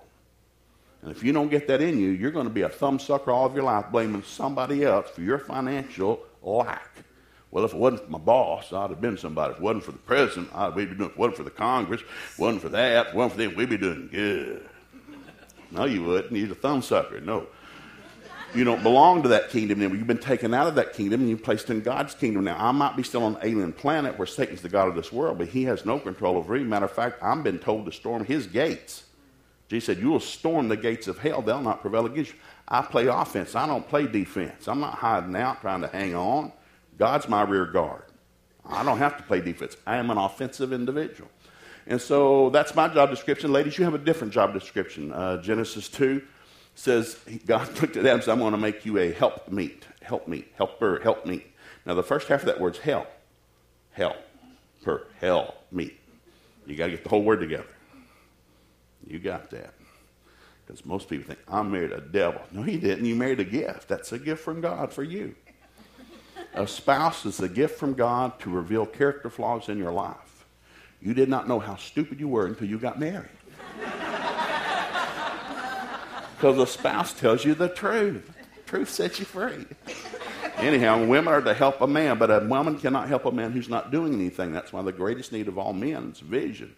[1.02, 3.44] And if you don't get that in you, you're going to be a thumbsucker all
[3.44, 6.90] of your life, blaming somebody else for your financial lack.
[7.50, 9.52] Well, if it wasn't for my boss, I'd have been somebody.
[9.52, 11.00] If it wasn't for the president, I'd be doing.
[11.00, 13.38] If it wasn't for the Congress, if it wasn't for that, if it wasn't for
[13.38, 14.68] them, we'd be doing good.
[15.72, 16.32] No, you wouldn't.
[16.32, 17.22] You're a thumbsucker.
[17.22, 17.46] No.
[18.54, 19.96] You don't belong to that kingdom anymore.
[19.96, 22.56] You've been taken out of that kingdom and you're placed in God's kingdom now.
[22.58, 25.38] I might be still on an alien planet where Satan's the God of this world,
[25.38, 26.62] but he has no control over me.
[26.62, 29.04] Matter of fact, I've been told to storm his gates.
[29.72, 32.38] Jesus said, You will storm the gates of hell, they'll not prevail against you.
[32.68, 34.68] I play offense, I don't play defense.
[34.68, 36.52] I'm not hiding out trying to hang on.
[36.98, 38.02] God's my rear guard.
[38.66, 39.78] I don't have to play defense.
[39.86, 41.30] I am an offensive individual.
[41.86, 43.50] And so that's my job description.
[43.50, 45.10] Ladies, you have a different job description.
[45.10, 46.22] Uh, Genesis 2
[46.74, 49.86] says, God looked at Adam and said, I'm going to make you a help meet,
[50.02, 51.46] help helper, help meet.
[51.86, 53.08] Now, the first half of that word's help.
[53.92, 54.16] Help.
[54.84, 55.98] Per, help meet.
[56.66, 57.66] You got to get the whole word together.
[59.06, 59.74] You got that.
[60.64, 62.40] Because most people think, I married a devil.
[62.52, 63.04] No, you didn't.
[63.04, 63.88] You married a gift.
[63.88, 65.34] That's a gift from God for you.
[66.54, 70.46] a spouse is a gift from God to reveal character flaws in your life.
[71.00, 73.28] You did not know how stupid you were until you got married.
[76.42, 78.28] Because a spouse tells you the truth.
[78.66, 79.64] Truth sets you free.
[80.56, 83.68] Anyhow, women are to help a man, but a woman cannot help a man who's
[83.68, 84.52] not doing anything.
[84.52, 86.74] That's why the greatest need of all men is vision.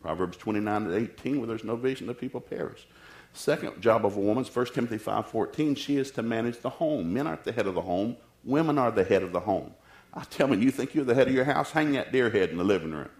[0.00, 2.86] Proverbs 29 and 18, where there's no vision, the people perish.
[3.32, 5.76] Second job of a woman is 1 Timothy 5.14.
[5.76, 7.12] She is to manage the home.
[7.12, 8.16] Men aren't the head of the home.
[8.44, 9.72] Women are the head of the home.
[10.14, 11.70] I tell me, you think you're the head of your house?
[11.70, 13.10] Hang that deer head in the living room.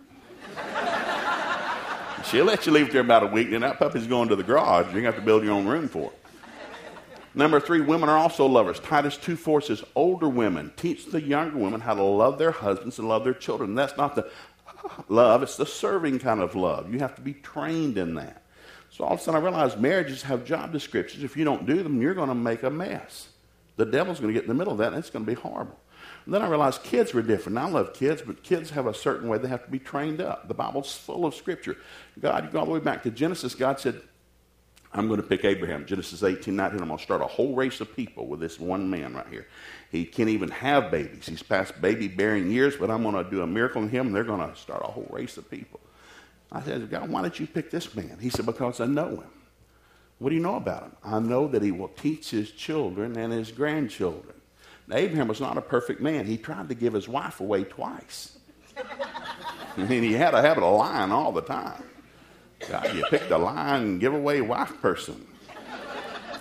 [2.24, 4.86] She'll let you leave there about a week, and that puppy's going to the garage.
[4.86, 6.18] You're going to have to build your own room for it.
[7.34, 8.80] Number three, women are also lovers.
[8.80, 12.98] Titus 2 4 says, older women teach the younger women how to love their husbands
[12.98, 13.76] and love their children.
[13.76, 14.28] That's not the
[15.08, 16.92] love, it's the serving kind of love.
[16.92, 18.42] You have to be trained in that.
[18.90, 21.22] So all of a sudden I realized marriages have job descriptions.
[21.24, 23.28] If you don't do them, you're going to make a mess.
[23.76, 25.40] The devil's going to get in the middle of that, and it's going to be
[25.40, 25.78] horrible.
[26.24, 27.58] And then I realized kids were different.
[27.58, 30.48] I love kids, but kids have a certain way they have to be trained up.
[30.48, 31.76] The Bible's full of scripture.
[32.20, 34.00] God, you go all the way back to Genesis, God said,
[34.92, 35.86] I'm going to pick Abraham.
[35.86, 36.80] Genesis 18, 19.
[36.80, 39.46] I'm going to start a whole race of people with this one man right here.
[39.90, 41.26] He can't even have babies.
[41.26, 44.16] He's past baby bearing years, but I'm going to do a miracle in him, and
[44.16, 45.80] they're going to start a whole race of people.
[46.52, 48.18] I said, God, why did you pick this man?
[48.20, 49.30] He said, Because I know him.
[50.18, 50.92] What do you know about him?
[51.04, 54.34] I know that he will teach his children and his grandchildren.
[54.88, 56.26] Now, Abraham was not a perfect man.
[56.26, 58.38] He tried to give his wife away twice.
[59.76, 61.82] and he had a habit of lying all the time.
[62.68, 65.26] God, you picked a lying giveaway wife person.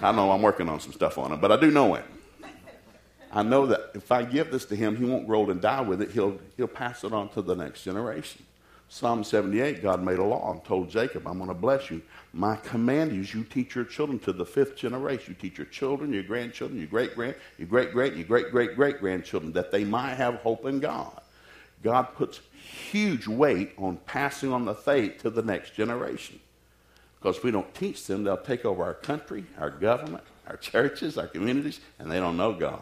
[0.02, 2.06] I know I'm working on some stuff on him, but I do know him.
[3.38, 5.82] I know that if I give this to him, he won't grow old and die
[5.82, 6.10] with it.
[6.10, 8.44] He'll, he'll pass it on to the next generation.
[8.90, 12.02] Psalm 78, God made a law and told Jacob, I'm going to bless you.
[12.34, 15.36] My command is you teach your children to the fifth generation.
[15.38, 18.76] You teach your children, your grandchildren, your great grand, your great great, your great great
[18.76, 21.22] great grandchildren that they might have hope in God.
[21.84, 22.42] God puts
[22.90, 26.40] huge weight on passing on the faith to the next generation.
[27.20, 31.20] Because if we don't teach them, they'll take over our country, our government, our churches,
[31.20, 32.82] our communities, and they don't know God.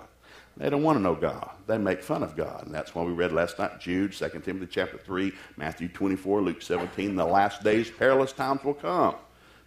[0.58, 1.50] They don't want to know God.
[1.68, 2.66] They make fun of God.
[2.66, 6.62] And that's why we read last night Jude, 2 Timothy chapter 3, Matthew 24, Luke
[6.62, 7.16] 17.
[7.16, 9.16] The last days, perilous times will come.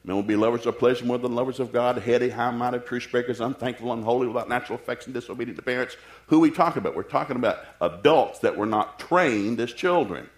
[0.05, 3.41] Men will be lovers of pleasure more than lovers of God, heady, high-minded, truth breakers,
[3.41, 5.97] unthankful, unholy, without natural affection, disobedient to parents.
[6.29, 6.97] Who are we talking about?
[6.97, 10.31] We're talking about adults that were not trained as children.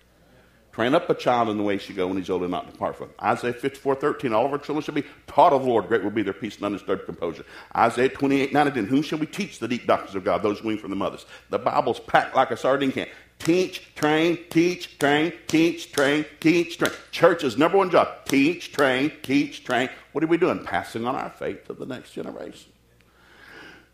[0.80, 2.72] Train up a child in the way he should go when he's old and not
[2.72, 3.10] depart from.
[3.22, 5.88] Isaiah 54, 13, all of our children shall be taught of the Lord.
[5.88, 7.44] Great will be their peace and undisturbed composure.
[7.76, 10.64] Isaiah 28, 9 and 10, whom shall we teach the deep doctrines of God, those
[10.64, 11.26] weaned from the mothers?
[11.50, 13.08] The Bible's packed like a sardine can.
[13.38, 16.92] Teach, train, teach, train, teach, train, teach, train.
[17.10, 18.24] Church's number one job.
[18.24, 19.90] Teach, train, teach, train.
[20.12, 20.64] What are we doing?
[20.64, 22.72] Passing on our faith to the next generation.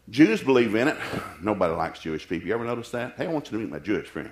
[0.09, 0.97] Jews believe in it.
[1.43, 2.47] Nobody likes Jewish people.
[2.47, 3.15] You ever notice that?
[3.17, 4.31] Hey, I want you to meet my Jewish friend.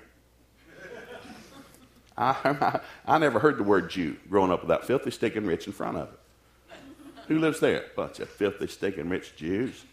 [2.17, 5.97] I, I, never heard the word Jew growing up without filthy, stinking rich in front
[5.97, 6.19] of it.
[7.27, 7.85] Who lives there?
[7.95, 9.83] Bunch of filthy, stinking rich Jews.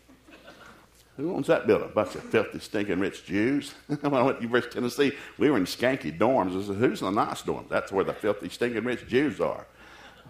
[1.16, 1.90] Who owns that building?
[1.94, 3.74] Bunch of filthy, stinking rich Jews.
[3.86, 6.58] when I went to University of Tennessee, we were in skanky dorms.
[6.58, 7.68] I said, Who's in the nice dorms?
[7.68, 9.66] That's where the filthy, stinking rich Jews are.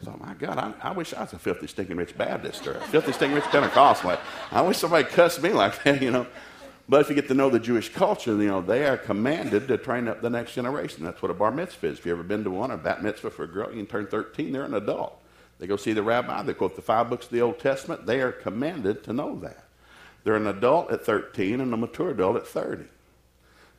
[0.01, 2.73] I thought, my God, I, I wish I was a filthy, stinking rich Baptist or
[2.73, 4.17] a filthy, stinking rich Pentecostal.
[4.51, 6.27] I wish somebody cussed me like that, you know.
[6.89, 9.79] But if you get to know the Jewish culture, you know, they are commanded to
[9.79, 11.05] train up the next generation.
[11.05, 11.99] That's what a bar mitzvah is.
[11.99, 14.07] If you've ever been to one, a bat mitzvah for a girl, you can turn
[14.07, 15.19] 13, they're an adult.
[15.59, 18.07] They go see the rabbi, they quote the five books of the Old Testament.
[18.07, 19.65] They are commanded to know that.
[20.25, 22.85] They're an adult at 13 and a mature adult at 30.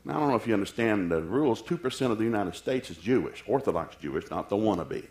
[0.06, 1.62] Now, I don't know if you understand the rules.
[1.62, 5.06] 2% of the United States is Jewish, Orthodox Jewish, not the wannabe.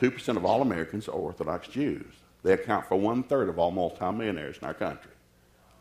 [0.00, 2.12] 2% of all Americans are Orthodox Jews.
[2.42, 5.12] They account for one third of all multimillionaires in our country.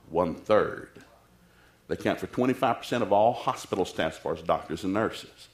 [0.10, 0.90] One third.
[1.92, 5.50] They account for 25% of all hospital staff as far as doctors and nurses.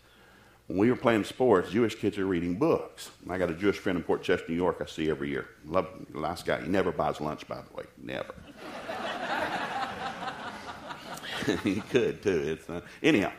[0.67, 3.09] When we were playing sports, Jewish kids are reading books.
[3.27, 5.47] I got a Jewish friend in Port Chester, New York, I see every year.
[5.65, 6.61] Love, nice guy.
[6.61, 7.85] He never buys lunch, by the way.
[7.97, 8.35] Never.
[11.63, 12.59] he could, too.
[12.69, 13.31] Uh, anyhow.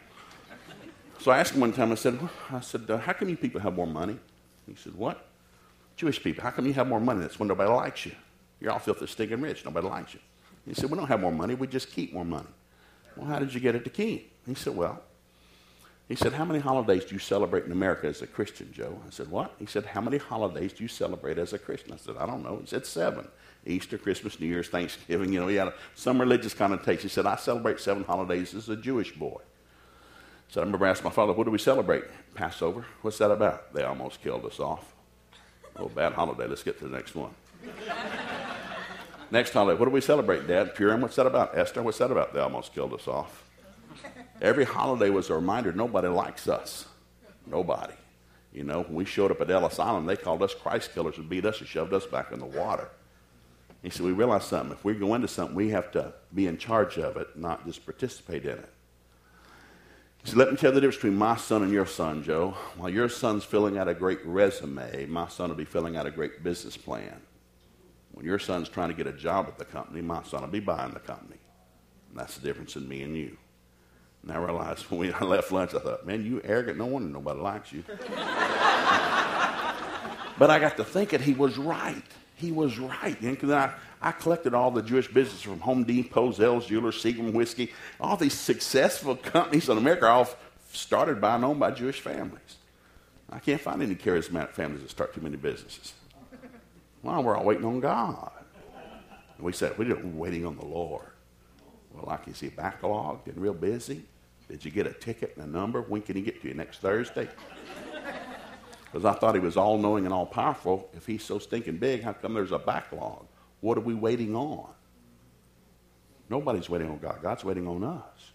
[1.20, 2.18] So I asked him one time, I said,
[2.50, 4.18] I said, uh, how come you people have more money?
[4.66, 5.24] He said, What?
[5.94, 7.20] Jewish people, how come you have more money?
[7.20, 8.16] That's when nobody likes you.
[8.60, 9.64] You're all filthy, stinking rich.
[9.64, 10.20] Nobody likes you.
[10.66, 11.54] He said, We don't have more money.
[11.54, 12.48] We just keep more money.
[13.18, 14.32] Well, how did you get it to keep?
[14.46, 15.02] He said, Well,
[16.08, 19.00] he said, How many holidays do you celebrate in America as a Christian, Joe?
[19.06, 19.54] I said, What?
[19.58, 21.92] He said, How many holidays do you celebrate as a Christian?
[21.92, 22.58] I said, I don't know.
[22.60, 23.26] He said, Seven.
[23.66, 25.32] Easter, Christmas, New Year's, Thanksgiving.
[25.32, 27.02] You know, he had some religious connotation.
[27.02, 29.40] He said, I celebrate seven holidays as a Jewish boy.
[30.48, 32.04] So I remember asking my father, What do we celebrate?
[32.34, 32.86] Passover.
[33.02, 33.74] What's that about?
[33.74, 34.94] They almost killed us off.
[35.76, 36.46] Oh, bad holiday.
[36.46, 37.34] Let's get to the next one.
[39.30, 39.78] Next holiday.
[39.78, 40.74] What do we celebrate, Dad?
[40.74, 41.00] Purim.
[41.00, 41.56] What's that about?
[41.56, 41.82] Esther.
[41.82, 42.34] What's that about?
[42.34, 43.44] They almost killed us off.
[44.40, 46.86] Every holiday was a reminder nobody likes us.
[47.46, 47.94] Nobody.
[48.52, 51.28] You know, when we showed up at Ellis Island, they called us Christ killers and
[51.28, 52.88] beat us and shoved us back in the water.
[53.82, 54.72] He said, We realize something.
[54.72, 57.84] If we go into something, we have to be in charge of it, not just
[57.84, 58.72] participate in it.
[60.22, 62.56] He said, Let me tell you the difference between my son and your son, Joe.
[62.76, 66.10] While your son's filling out a great resume, my son will be filling out a
[66.10, 67.20] great business plan.
[68.18, 70.58] When your son's trying to get a job at the company, my son will be
[70.58, 71.38] buying the company.
[72.10, 73.38] And that's the difference in me and you.
[74.24, 76.78] And I realized when we left lunch, I thought, man, you arrogant.
[76.78, 77.84] No wonder nobody likes you.
[77.86, 78.00] but
[80.50, 82.02] I got to thinking he was right.
[82.34, 83.20] He was right.
[83.20, 87.72] And I, I collected all the Jewish businesses from Home Depot, Zell's Jewelers, Seagram Whiskey.
[88.00, 90.28] All these successful companies in America all
[90.72, 92.56] started by and owned by Jewish families.
[93.30, 95.92] I can't find any charismatic families that start too many businesses.
[97.02, 98.32] Well, we're all waiting on God.
[99.36, 101.06] And we said, we're just waiting on the Lord.
[101.92, 104.04] Well, like you see, backlogged and real busy.
[104.48, 105.82] Did you get a ticket and a number?
[105.82, 107.28] When can he get to you next Thursday?
[108.90, 110.88] Because I thought he was all knowing and all powerful.
[110.94, 113.26] If he's so stinking big, how come there's a backlog?
[113.60, 114.70] What are we waiting on?
[116.30, 117.18] Nobody's waiting on God.
[117.22, 118.30] God's waiting on us.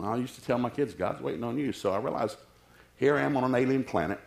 [0.00, 1.72] I used to tell my kids, God's waiting on you.
[1.72, 2.36] So I realized
[2.96, 4.20] here I am on an alien planet.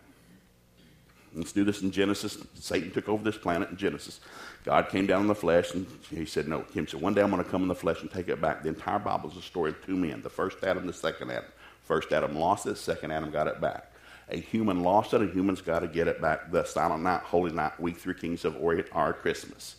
[1.33, 2.37] Let's do this in Genesis.
[2.55, 4.19] Satan took over this planet in Genesis.
[4.65, 6.65] God came down in the flesh, and he said, No.
[6.73, 8.63] He said, One day I'm going to come in the flesh and take it back.
[8.63, 11.49] The entire Bible is a story of two men the first Adam, the second Adam.
[11.83, 13.91] First Adam lost it, second Adam got it back.
[14.29, 16.51] A human lost it, a human's got to get it back.
[16.51, 19.75] The silent night, holy night, we three kings of Orient, are Christmas.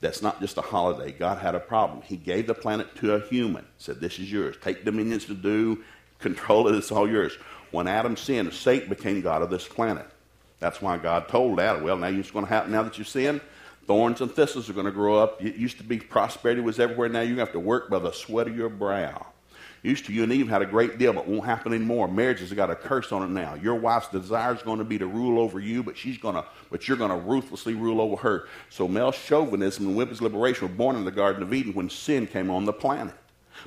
[0.00, 1.12] That's not just a holiday.
[1.12, 2.02] God had a problem.
[2.02, 4.56] He gave the planet to a human, said, This is yours.
[4.60, 5.84] Take dominions to do,
[6.18, 7.34] control it, it's all yours.
[7.70, 10.06] When Adam sinned, Satan became God of this planet.
[10.60, 13.40] That's why God told Adam, Well, now it's going to happen now that you sin.
[13.86, 15.42] Thorns and thistles are going to grow up.
[15.42, 17.08] It used to be prosperity was everywhere.
[17.08, 19.26] Now you have to work by the sweat of your brow.
[19.82, 22.06] Used to you and Eve had a great deal, but won't happen anymore.
[22.06, 23.54] Marriage has got a curse on it now.
[23.54, 26.44] Your wife's desire is going to be to rule over you, but she's going to,
[26.70, 28.46] but you're going to ruthlessly rule over her.
[28.68, 32.26] So male chauvinism and women's liberation were born in the Garden of Eden when sin
[32.26, 33.14] came on the planet.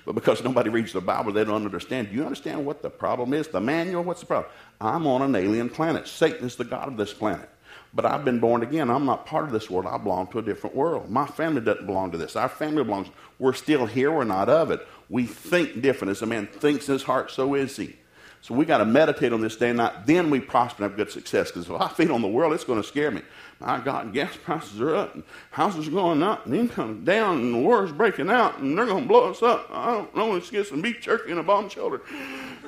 [0.05, 2.09] But because nobody reads the Bible, they don't understand.
[2.09, 3.47] Do you understand what the problem is?
[3.47, 4.51] The manual, what's the problem?
[4.81, 6.07] I'm on an alien planet.
[6.07, 7.49] Satan is the God of this planet.
[7.93, 8.89] But I've been born again.
[8.89, 9.85] I'm not part of this world.
[9.85, 11.09] I belong to a different world.
[11.09, 12.35] My family doesn't belong to this.
[12.35, 13.07] Our family belongs.
[13.37, 14.11] We're still here.
[14.11, 14.85] We're not of it.
[15.09, 16.11] We think different.
[16.11, 17.95] As a man thinks in his heart, so is he.
[18.41, 20.05] So we got to meditate on this day and night.
[20.05, 21.49] Then we prosper and have good success.
[21.49, 23.21] Because if I feed on the world, it's going to scare me.
[23.59, 27.53] My God, gas prices are up, and houses are going up, and income's down, and
[27.53, 29.69] the war's breaking out, and they're going to blow us up.
[29.71, 30.31] I don't know.
[30.31, 32.01] Let's get some beef jerky and a bomb shelter.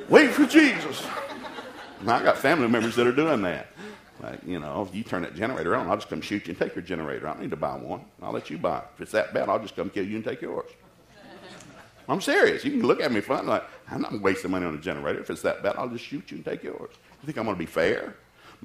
[0.07, 1.05] Wait for Jesus.
[2.01, 3.67] I got family members that are doing that.
[4.21, 6.59] Like, you know, if you turn that generator on, I'll just come shoot you and
[6.59, 7.27] take your generator.
[7.27, 8.05] I don't need to buy one.
[8.21, 8.85] I'll let you buy it.
[8.95, 10.69] If it's that bad, I'll just come kill you and take yours.
[12.07, 12.63] I'm serious.
[12.63, 15.19] You can look at me funny, like, I'm not wasting money on a generator.
[15.19, 16.91] If it's that bad, I'll just shoot you and take yours.
[17.21, 18.15] You think I'm going to be fair?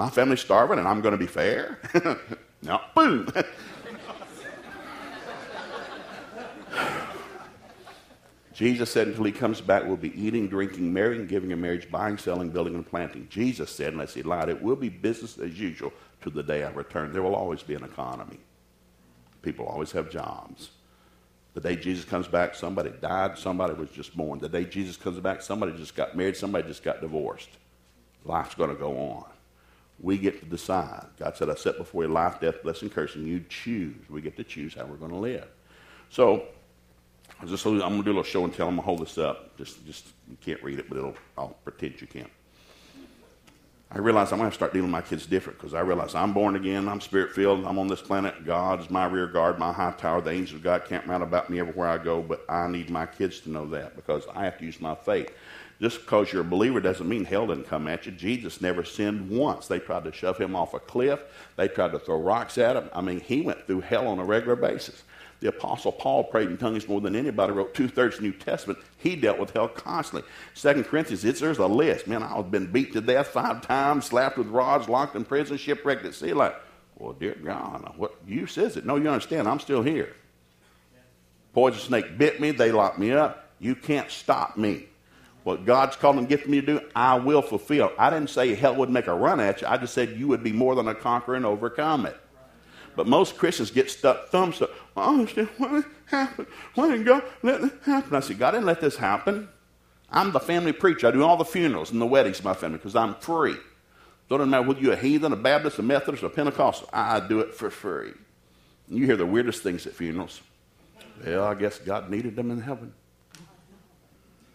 [0.01, 1.79] My family's starving and I'm going to be fair?
[2.63, 3.29] no, boom.
[8.55, 12.17] Jesus said, until he comes back, we'll be eating, drinking, marrying, giving in marriage, buying,
[12.17, 13.27] selling, building, and planting.
[13.29, 15.93] Jesus said, unless he lied, it will be business as usual
[16.23, 17.13] to the day I return.
[17.13, 18.41] There will always be an economy.
[19.43, 20.71] People always have jobs.
[21.53, 24.39] The day Jesus comes back, somebody died, somebody was just born.
[24.39, 27.51] The day Jesus comes back, somebody just got married, somebody just got divorced.
[28.25, 29.27] Life's going to go on.
[30.01, 31.07] We get to decide.
[31.19, 33.27] God said, I set before you life, death, blessing, cursing.
[33.27, 33.97] You choose.
[34.09, 35.47] We get to choose how we're going to live.
[36.09, 36.45] So,
[37.47, 38.69] just, I'm going to do a little show and tell.
[38.69, 39.57] I'm going to hold this up.
[39.59, 42.27] Just, just you can't read it, but it'll, I'll pretend you can.
[43.93, 46.33] I realize I'm going to start dealing with my kids different because I realize I'm
[46.33, 48.47] born again, I'm spirit filled, I'm on this planet.
[48.47, 50.21] God's my rear guard, my high tower.
[50.21, 53.05] The angels of God camp round about me everywhere I go, but I need my
[53.05, 55.35] kids to know that because I have to use my faith.
[55.81, 58.13] Just because you're a believer doesn't mean hell didn't come at you.
[58.13, 59.67] Jesus never sinned once.
[59.67, 61.21] They tried to shove him off a cliff,
[61.57, 62.91] they tried to throw rocks at him.
[62.93, 65.03] I mean, he went through hell on a regular basis.
[65.41, 68.35] The Apostle Paul prayed in tongues more than anybody, wrote two thirds of the New
[68.35, 68.79] Testament.
[68.99, 70.29] He dealt with hell constantly.
[70.53, 72.07] Second Corinthians, it's, there's a list.
[72.07, 76.05] Man, I've been beat to death five times, slapped with rods, locked in prison, shipwrecked
[76.05, 76.35] at sea.
[76.35, 76.55] Like,
[76.99, 78.85] well, dear God, what use is it?
[78.85, 80.15] No, you understand, I'm still here.
[81.55, 83.49] Poison snake bit me, they locked me up.
[83.59, 84.87] You can't stop me.
[85.43, 87.93] What God's called and gifted me to do, I will fulfill.
[87.99, 89.67] I didn't say hell would make a run at you.
[89.67, 92.20] I just said you would be more than a conqueror and overcome it.
[93.01, 94.71] But most Christians get stuck thumbs up.
[94.95, 96.47] I understand what happened.
[96.75, 98.15] Why didn't God let this happen?
[98.15, 99.49] I said, God didn't let this happen.
[100.11, 101.09] I'm the family preacher.
[101.09, 103.57] I do all the funerals and the weddings of my family because I'm free.
[104.29, 106.91] Doesn't matter whether you're a heathen, a Baptist, a Methodist, a Pentecostal.
[106.93, 108.13] I do it for free.
[108.87, 110.43] You hear the weirdest things at funerals.
[111.25, 112.93] Well, I guess God needed them in heaven.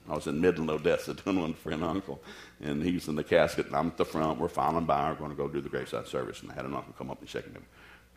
[0.08, 2.22] I was in Midland, Odessa, doing one for an uncle,
[2.62, 4.40] and he was in the casket, and I'm at the front.
[4.40, 5.10] We're filing by.
[5.10, 7.20] We're going to go do the graveside service, and I had an uncle come up
[7.22, 7.66] and shake him.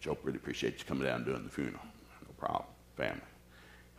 [0.01, 1.82] Joe, really appreciate you coming down and doing the funeral.
[2.22, 3.20] No problem, family.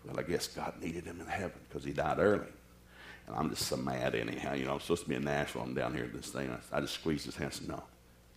[0.06, 2.48] Well, I guess God needed him in heaven because he died early.
[3.28, 4.54] And I'm just so mad anyhow.
[4.54, 5.62] You know, I'm supposed to be in Nashville.
[5.62, 6.50] I'm down here at this thing.
[6.50, 7.84] I, I just squeezed his hand and said, No,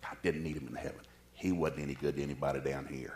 [0.03, 1.01] God didn't need him in heaven.
[1.35, 3.15] He wasn't any good to anybody down here.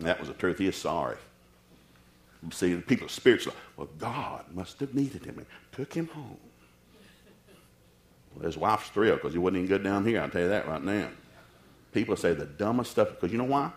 [0.00, 0.58] that was the truth.
[0.58, 1.16] He is sorry.
[2.50, 6.38] See, the people spiritually, well, God must have needed him and took him home.
[8.34, 10.20] Well, his wife's thrilled because he wasn't even good down here.
[10.20, 11.08] I'll tell you that right now.
[11.96, 13.70] People say the dumbest stuff because you know why?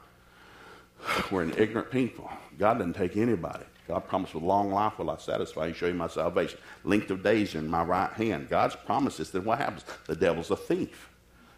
[1.31, 2.29] We're an ignorant people.
[2.57, 3.63] God doesn't take anybody.
[3.87, 6.59] God promised with long life will I satisfy and show you my salvation.
[6.83, 8.49] Length of days in my right hand.
[8.49, 9.85] God's promises, then what happens?
[10.05, 11.09] The devil's a thief.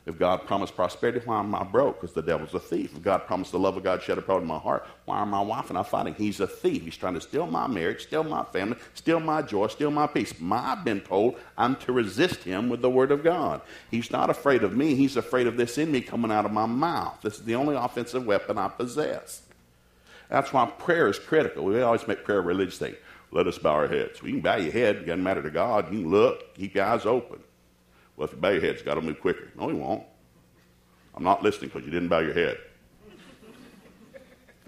[0.08, 2.02] If God promised prosperity, why am I broke?
[2.02, 2.95] Because the devil's a thief.
[2.95, 5.41] If God promised the love of God shed abroad in my heart, why are my
[5.41, 6.16] wife and I fighting?
[6.16, 6.84] He's a thief.
[6.84, 10.34] He's trying to steal my marriage, steal my family, steal my joy, steal my peace.
[10.39, 13.62] My, I've been told I'm to resist him with the word of God.
[13.91, 14.95] He's not afraid of me.
[14.95, 17.20] He's afraid of this in me coming out of my mouth.
[17.22, 19.43] This is the only offensive weapon I possess.
[20.30, 21.66] That's why prayer is critical.
[21.66, 22.95] We always make prayer a religious thing.
[23.32, 24.24] Let us bow our heads.
[24.24, 24.95] We can bow your head.
[24.95, 25.93] It doesn't matter to God.
[25.93, 26.56] You can look.
[26.56, 27.39] Keep your eyes open.
[28.16, 29.51] Well, if you bow your head, it's got to move quicker.
[29.57, 30.03] No, he won't.
[31.16, 32.57] I'm not listening because you didn't bow your head.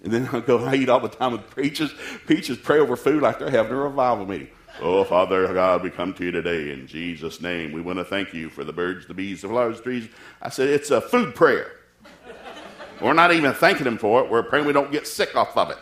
[0.03, 1.93] And then I go, I eat all the time with preachers.
[2.25, 4.49] Preachers pray over food like they're having a revival meeting.
[4.81, 7.71] Oh, Father God, we come to you today in Jesus' name.
[7.71, 10.09] We want to thank you for the birds, the bees, the flowers, the trees.
[10.41, 11.71] I said, it's a food prayer.
[12.99, 14.29] We're not even thanking him for it.
[14.29, 15.77] We're praying we don't get sick off of it.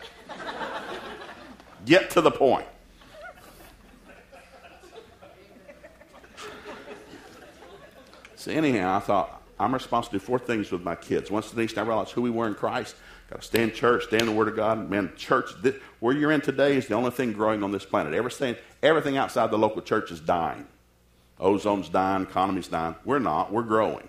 [1.84, 2.66] Get to the point.
[8.42, 11.30] So anyhow, I thought I'm responsible to do four things with my kids.
[11.30, 12.96] Once the nation I realized who we were in Christ,
[13.30, 14.90] got to stay in church, stay in the Word of God.
[14.90, 18.14] Man, church, this, where you're in today is the only thing growing on this planet.
[18.14, 20.66] Everything, everything outside the local church is dying.
[21.38, 22.96] Ozone's dying, economy's dying.
[23.04, 23.52] We're not.
[23.52, 24.08] We're growing.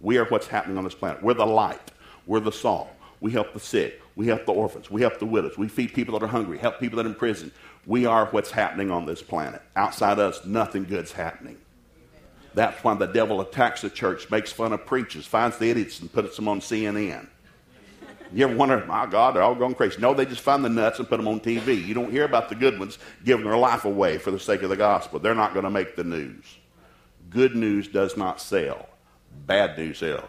[0.00, 1.20] We are what's happening on this planet.
[1.20, 1.90] We're the light.
[2.24, 2.88] We're the salt.
[3.20, 4.00] We help the sick.
[4.14, 4.92] We help the orphans.
[4.92, 5.58] We help the widows.
[5.58, 6.58] We feed people that are hungry.
[6.58, 7.50] Help people that are in prison.
[7.84, 9.60] We are what's happening on this planet.
[9.74, 11.56] Outside us, nothing good's happening.
[12.56, 16.10] That's why the devil attacks the church, makes fun of preachers, finds the idiots and
[16.10, 17.28] puts them on CNN.
[18.32, 20.00] You ever wonder, my God, they're all going crazy?
[20.00, 21.86] No, they just find the nuts and put them on TV.
[21.86, 24.70] You don't hear about the good ones giving their life away for the sake of
[24.70, 25.18] the gospel.
[25.18, 26.46] They're not going to make the news.
[27.28, 28.88] Good news does not sell.
[29.44, 30.24] Bad news sells.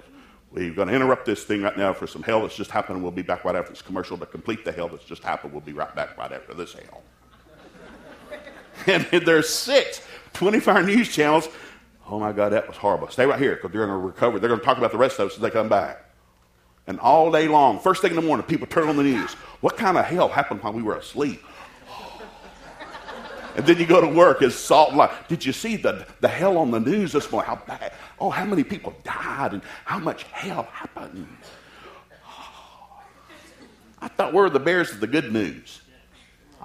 [0.52, 3.02] We're going to interrupt this thing right now for some hell that's just happened.
[3.02, 5.54] We'll be back right after this commercial to complete the hell that's just happened.
[5.54, 7.04] We'll be right back right after this hell.
[8.88, 10.02] and there's six
[10.34, 11.48] 24 news channels
[12.10, 13.10] Oh my God, that was horrible.
[13.10, 14.39] Stay right here because they're going to recover.
[14.39, 16.03] They're going to talk about the rest of us as they come back.
[16.88, 19.34] And all day long, first thing in the morning, people turn on the news.
[19.60, 21.43] What kind of hell happened while we were asleep?
[23.58, 25.28] And then you go to work, it's salt and light.
[25.28, 27.49] Did you see the, the hell on the news this morning?
[27.49, 27.91] How bad?
[28.20, 31.28] Oh, how many people died and how much hell happened?
[33.99, 35.82] I thought we were the bears of the good news.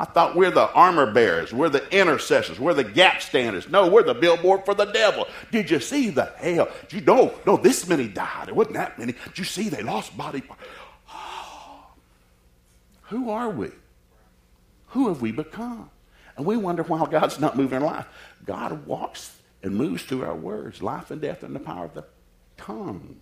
[0.03, 3.69] I thought we're the armor bearers, we're the intercessors, we're the gap standers.
[3.69, 5.29] No, we're the billboard for the devil.
[5.53, 6.69] Did you see the hell?
[6.91, 7.33] You know?
[7.47, 8.49] No, this many died.
[8.49, 9.13] It wasn't that many.
[9.13, 10.43] Did you see they lost body.
[13.03, 13.71] Who are we?
[14.89, 15.89] Who have we become?
[16.37, 18.07] And we wonder why God's not moving in life.
[18.45, 20.83] God walks and moves through our words.
[20.83, 22.05] Life and death in the power of the
[22.57, 23.21] tongue.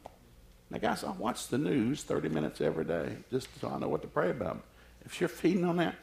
[0.70, 4.00] Now, guys, I watch the news 30 minutes every day just so I know what
[4.00, 4.62] to pray about.
[5.04, 5.96] If you're feeding on that,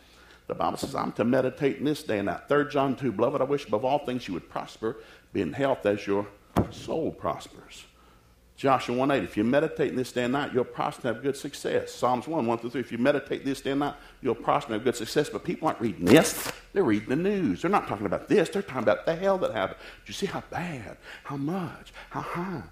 [0.47, 2.47] the Bible says, I'm to meditate in this day and that.
[2.47, 4.97] 3 John 2, beloved, I wish above all things you would prosper,
[5.33, 6.25] be in health as your
[6.71, 7.85] soul prospers.
[8.55, 11.23] Joshua 1 8, if you meditate in this day and night, you'll prosper and have
[11.23, 11.93] good success.
[11.93, 14.79] Psalms 1 1 through 3, if you meditate this day and night, you'll prosper and
[14.79, 15.29] have good success.
[15.29, 17.61] But people aren't reading this, they're reading the news.
[17.61, 19.77] They're not talking about this, they're talking about the hell that happened.
[19.79, 22.63] Do you see how bad, how much, how high?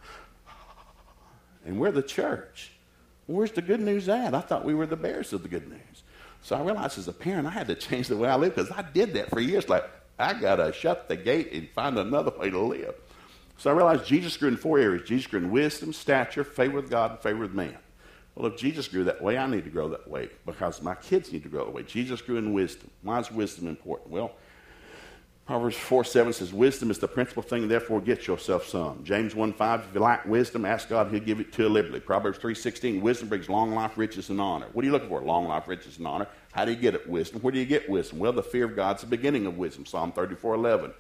[1.66, 2.72] And we're the church.
[3.28, 4.34] Where's the good news at?
[4.34, 6.04] I thought we were the bearers of the good news.
[6.46, 8.70] So I realized as a parent, I had to change the way I live because
[8.70, 9.68] I did that for years.
[9.68, 9.84] Like,
[10.20, 12.94] I got to shut the gate and find another way to live.
[13.58, 16.88] So I realized Jesus grew in four areas Jesus grew in wisdom, stature, favor with
[16.92, 17.76] God, and favor with man.
[18.36, 21.34] Well, if Jesus grew that way, I need to grow that way because my kids
[21.34, 21.82] need to grow that way.
[21.82, 22.92] Jesus grew in wisdom.
[23.02, 24.12] Why is wisdom important?
[24.12, 24.34] Well,
[25.46, 29.04] Proverbs 4 7 says, Wisdom is the principal thing, therefore get yourself some.
[29.04, 32.00] James 1 5, if you lack wisdom, ask God, He'll give it to you liberally.
[32.00, 34.66] Proverbs 3 16, wisdom brings long life, riches, and honor.
[34.74, 35.22] What are you looking for?
[35.22, 36.28] Long life, riches, and honor.
[36.52, 37.08] How do you get it?
[37.08, 37.42] Wisdom.
[37.42, 38.18] Where do you get wisdom?
[38.18, 39.86] Well, the fear of God's the beginning of wisdom.
[39.86, 40.94] Psalm 34 11.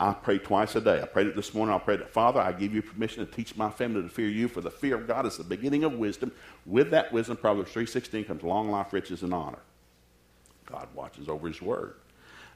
[0.00, 1.02] I pray twice a day.
[1.02, 1.74] I prayed it this morning.
[1.74, 4.48] I prayed it, Father, I give you permission to teach my family to fear you,
[4.48, 6.32] for the fear of God is the beginning of wisdom.
[6.64, 9.60] With that wisdom, Proverbs 3.16 comes long life, riches, and honor.
[10.64, 11.96] God watches over his word.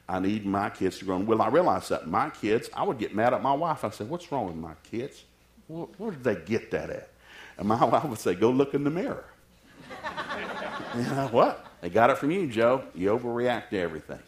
[0.09, 1.17] I need my kids to grow.
[1.17, 3.83] Well, I realized that my kids, I would get mad at my wife.
[3.83, 5.23] I said, What's wrong with my kids?
[5.67, 7.09] Where, did they get that at?
[7.57, 9.25] And my wife would say, Go look in the mirror.
[10.95, 11.65] you know, what?
[11.81, 12.83] They got it from you, Joe.
[12.95, 14.19] You overreact to everything.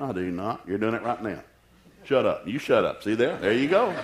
[0.00, 0.62] I do not.
[0.66, 1.42] You're doing it right now.
[2.04, 2.46] Shut up.
[2.46, 3.02] You shut up.
[3.02, 3.36] See there?
[3.36, 3.94] There you go.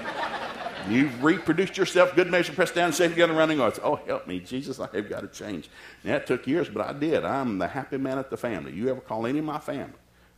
[0.88, 3.80] You've reproduced yourself, good measure, pressed down, safe together, running arts.
[3.82, 5.70] Oh, help me, Jesus, I have got to change.
[6.04, 7.24] It took years, but I did.
[7.24, 8.72] I'm the happy man at the family.
[8.72, 9.94] You ever call any of my family?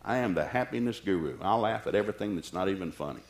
[0.06, 1.36] I am the happiness guru.
[1.42, 3.20] I laugh at everything that's not even funny.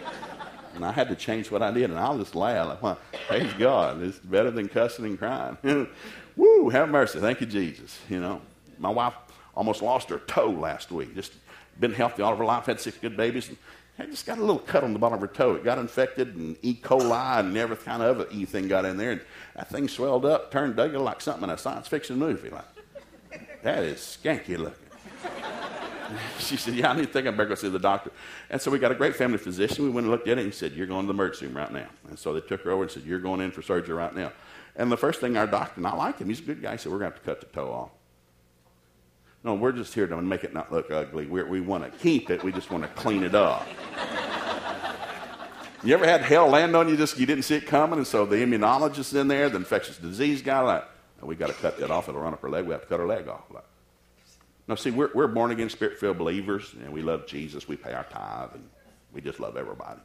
[0.74, 2.82] and I had to change what I did, and I'll just laugh.
[2.82, 2.96] Like,
[3.28, 4.02] praise God.
[4.02, 5.58] It's better than cussing and crying.
[6.36, 7.20] Woo, have mercy.
[7.20, 8.00] Thank you, Jesus.
[8.08, 8.40] You know,
[8.78, 9.12] my wife
[9.54, 11.14] almost lost her toe last week.
[11.14, 11.34] Just
[11.78, 13.48] been healthy all of her life, had six good babies.
[13.50, 13.58] And
[13.98, 15.56] I just got a little cut on the bottom of her toe.
[15.56, 16.74] It got infected, and E.
[16.82, 19.10] coli and every kind of other E thing got in there.
[19.10, 19.20] And
[19.56, 22.48] that thing swelled up, turned ugly like something in a science fiction movie.
[22.48, 22.64] Like,
[23.62, 24.88] that is skanky looking.
[26.38, 28.10] she said, Yeah, I need to think I better go see the doctor.
[28.50, 29.84] And so we got a great family physician.
[29.84, 31.56] We went and looked at it, and he said, You're going to the emergency room
[31.56, 31.88] right now.
[32.08, 34.32] And so they took her over and said, You're going in for surgery right now.
[34.76, 36.78] And the first thing our doctor, and I like him, he's a good guy, he
[36.78, 37.90] said, We're going to have to cut the toe off.
[39.44, 41.26] No, we're just here to make it not look ugly.
[41.26, 43.66] We're, we want to keep it, we just want to clean it up.
[45.84, 48.26] you ever had hell land on you just you didn't see it coming, and so
[48.26, 50.84] the immunologist in there, the infectious disease guy, like,
[51.22, 52.08] we got to cut that off.
[52.08, 52.64] It'll run up her leg.
[52.64, 53.44] We have to cut her leg off.
[53.52, 53.64] Like,
[54.68, 57.66] now, see, we're, we're born again, spirit filled believers, and we love Jesus.
[57.66, 58.68] We pay our tithe, and
[59.12, 60.00] we just love everybody.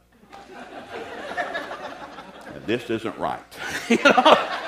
[2.66, 3.42] this isn't right.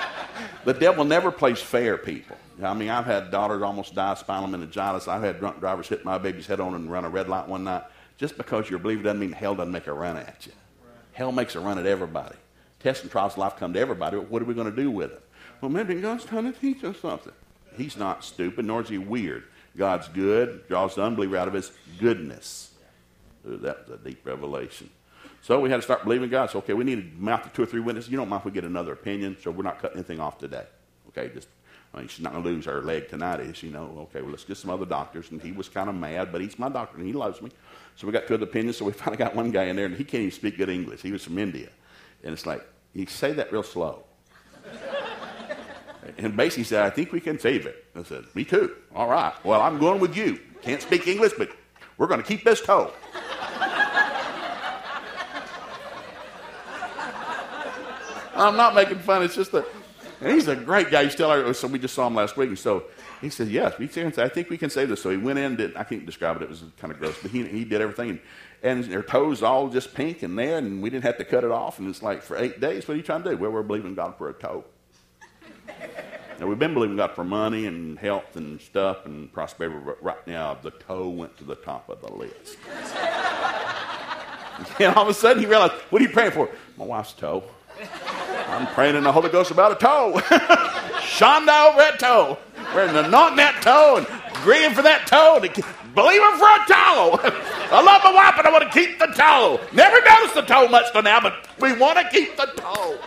[0.66, 2.36] The devil never plays fair, people.
[2.60, 5.06] I mean, I've had daughters almost die of spinal meningitis.
[5.06, 7.62] I've had drunk drivers hit my baby's head on and run a red light one
[7.62, 7.84] night.
[8.18, 10.52] Just because you're a believer doesn't mean hell doesn't make a run at you.
[11.12, 12.34] Hell makes a run at everybody.
[12.80, 15.12] Tests and trials of life come to everybody, what are we going to do with
[15.12, 15.22] it?
[15.60, 17.32] Well, maybe God's trying to teach us something.
[17.76, 19.44] He's not stupid, nor is he weird.
[19.76, 22.70] God's good, draws the unbeliever out of his goodness.
[23.48, 24.90] Ooh, that was a deep revelation.
[25.42, 26.50] So we had to start believing God.
[26.50, 28.10] So, okay, we need to mouth to two or three witnesses.
[28.10, 30.64] You don't mind if we get another opinion, so we're not cutting anything off today.
[31.08, 31.48] Okay, just,
[31.94, 33.68] I mean, she's not going to lose her leg tonight, is she?
[33.68, 34.08] know?
[34.10, 35.30] Okay, well, let's get some other doctors.
[35.30, 37.50] And he was kind of mad, but he's my doctor and he loves me.
[37.94, 38.78] So we got two other opinions.
[38.78, 41.02] So we finally got one guy in there, and he can't even speak good English.
[41.02, 41.68] He was from India.
[42.24, 44.02] And it's like, you say that real slow.
[46.18, 47.84] And basically said, I think we can save it.
[47.94, 48.76] I said, Me too.
[48.94, 49.32] All right.
[49.44, 50.40] Well, I'm going with you.
[50.62, 51.50] Can't speak English, but
[51.98, 52.92] we're going to keep this toe.
[58.34, 59.22] I'm not making fun.
[59.22, 59.66] It's just that,
[60.20, 61.04] and he's a great guy.
[61.04, 62.48] He's still, so we just saw him last week.
[62.48, 62.84] And so
[63.20, 65.02] he said, Yes, we can, I think we can save this.
[65.02, 67.30] So he went in, did, I can't describe it, it was kind of gross, but
[67.30, 68.20] he, he did everything.
[68.62, 71.50] And their toes all just pink and there, and we didn't have to cut it
[71.50, 71.78] off.
[71.78, 73.36] And it's like, for eight days, what are you trying to do?
[73.36, 74.64] Well, we're believing God for a toe.
[76.38, 80.26] Now, we've been believing God for money and health and stuff and prosperity, but right
[80.26, 82.58] now, the toe went to the top of the list.
[84.78, 86.50] and all of a sudden, he realized, what are you praying for?
[86.76, 87.42] My wife's toe.
[88.48, 90.12] I'm praying in the Holy Ghost about a toe.
[91.00, 92.36] Shonda over that toe.
[92.74, 94.06] We're anointing that toe and
[94.36, 95.40] agreeing for that toe.
[95.40, 95.48] To
[95.94, 97.18] believe him for a toe.
[97.72, 99.58] I love my wife, and I want to keep the toe.
[99.72, 102.98] Never noticed the toe much till now, but we want to keep the toe.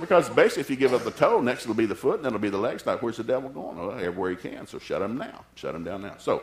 [0.00, 2.30] Because basically, if you give up the toe, next it'll be the foot, and then
[2.30, 2.84] it'll be the legs.
[2.86, 3.76] Now, where's the devil going?
[3.78, 4.66] Well, everywhere he can.
[4.66, 5.44] So shut him down.
[5.54, 6.14] Shut him down now.
[6.18, 6.42] So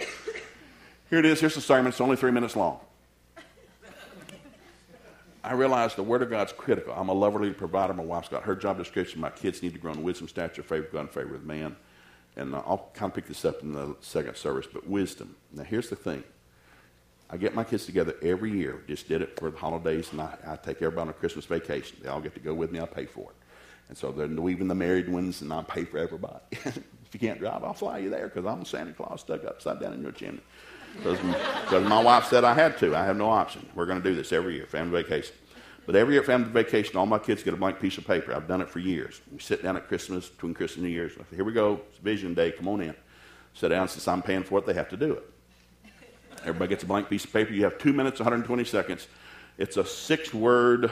[1.09, 1.39] here it is.
[1.39, 1.87] Here's the sermon.
[1.87, 2.79] It's only three minutes long.
[5.43, 6.93] I realize the Word of God's critical.
[6.93, 7.93] I'm a lover, leader, provider.
[7.93, 9.21] My wife's got her job description.
[9.21, 11.77] My kids need to grow in wisdom, stature, favor God, favor with man.
[12.35, 15.37] And uh, I'll kind of pick this up in the second service, but wisdom.
[15.53, 16.23] Now, here's the thing.
[17.29, 18.83] I get my kids together every year.
[18.87, 21.97] Just did it for the holidays, and I, I take everybody on a Christmas vacation.
[22.01, 22.79] They all get to go with me.
[22.79, 23.46] I pay for it.
[23.89, 24.13] And so
[24.49, 26.39] even the married ones, and I pay for everybody.
[26.51, 29.93] if you can't drive, I'll fly you there because I'm Santa Claus stuck upside down
[29.93, 30.41] in your chimney.
[30.97, 32.95] Because my wife said I had to.
[32.95, 33.67] I have no option.
[33.75, 35.35] We're going to do this every year, family vacation.
[35.85, 38.35] But every year, family vacation, all my kids get a blank piece of paper.
[38.35, 39.21] I've done it for years.
[39.31, 41.13] We sit down at Christmas, between Christmas and New Year's.
[41.33, 41.81] Here we go.
[41.89, 42.51] It's Vision Day.
[42.51, 42.95] Come on in.
[43.53, 43.87] Sit down.
[43.87, 45.33] Since I'm paying for it, they have to do it.
[46.41, 47.53] Everybody gets a blank piece of paper.
[47.53, 49.07] You have two minutes, 120 seconds.
[49.57, 50.91] It's a six word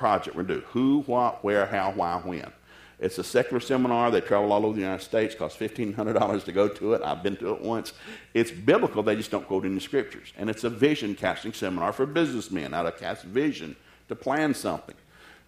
[0.00, 2.50] project we're going to do who, what, where, how, why, when.
[2.98, 4.10] It's a secular seminar.
[4.10, 5.34] They travel all over the United States.
[5.34, 7.02] Costs $1,500 to go to it.
[7.02, 7.92] I've been to it once.
[8.34, 9.02] It's biblical.
[9.02, 10.32] They just don't quote any scriptures.
[10.36, 13.76] And it's a vision casting seminar for businessmen, how to cast vision
[14.08, 14.96] to plan something.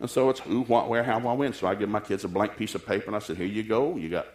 [0.01, 1.53] And so it's who, what, where, how, why, when.
[1.55, 3.63] So I give my kids a blank piece of paper and I said, here you
[3.63, 3.97] go.
[3.97, 4.27] You got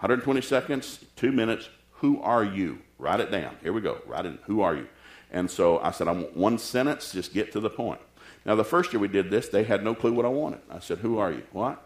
[0.00, 1.68] 120 seconds, two minutes.
[2.00, 2.80] Who are you?
[2.98, 3.56] Write it down.
[3.62, 3.98] Here we go.
[4.06, 4.38] Write it.
[4.46, 4.88] Who are you?
[5.30, 7.12] And so I said, I want one sentence.
[7.12, 8.00] Just get to the point.
[8.44, 10.60] Now, the first year we did this, they had no clue what I wanted.
[10.70, 11.42] I said, Who are you?
[11.52, 11.82] What?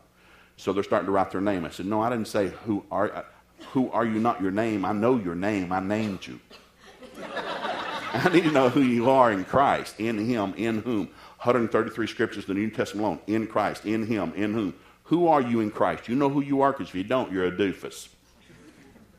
[0.57, 1.65] So they're starting to write their name.
[1.65, 3.27] I said, No, I didn't say, Who are,
[3.73, 4.19] who are you?
[4.21, 4.85] Not your name.
[4.85, 5.73] I know your name.
[5.73, 6.41] I named you.
[8.13, 11.09] I need to know who you are in Christ, in Him, in whom.
[11.43, 14.75] 133 scriptures, in the New Testament alone, in Christ, in Him, in whom.
[15.05, 16.09] Who are you in Christ?
[16.09, 18.09] You know who you are because if you don't, you're a doofus.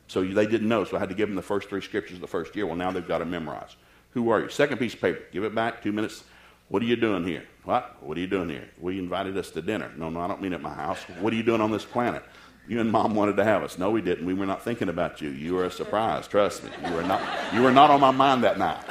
[0.07, 2.27] So they didn't know, so I had to give them the first three scriptures the
[2.27, 2.65] first year.
[2.65, 3.75] Well, now they've got to memorize.
[4.11, 4.49] Who are you?
[4.49, 5.21] Second piece of paper.
[5.31, 6.23] Give it back, two minutes.
[6.69, 7.43] What are you doing here?
[7.63, 7.95] What?
[8.01, 8.69] What are you doing here?
[8.79, 9.91] We invited us to dinner.
[9.97, 10.99] No, no, I don't mean at my house.
[11.19, 12.23] What are you doing on this planet?
[12.67, 13.77] You and mom wanted to have us.
[13.77, 14.25] No, we didn't.
[14.25, 15.29] We were not thinking about you.
[15.29, 16.27] You were a surprise.
[16.27, 16.69] Trust me.
[16.85, 17.21] You were not,
[17.53, 18.83] you were not on my mind that night.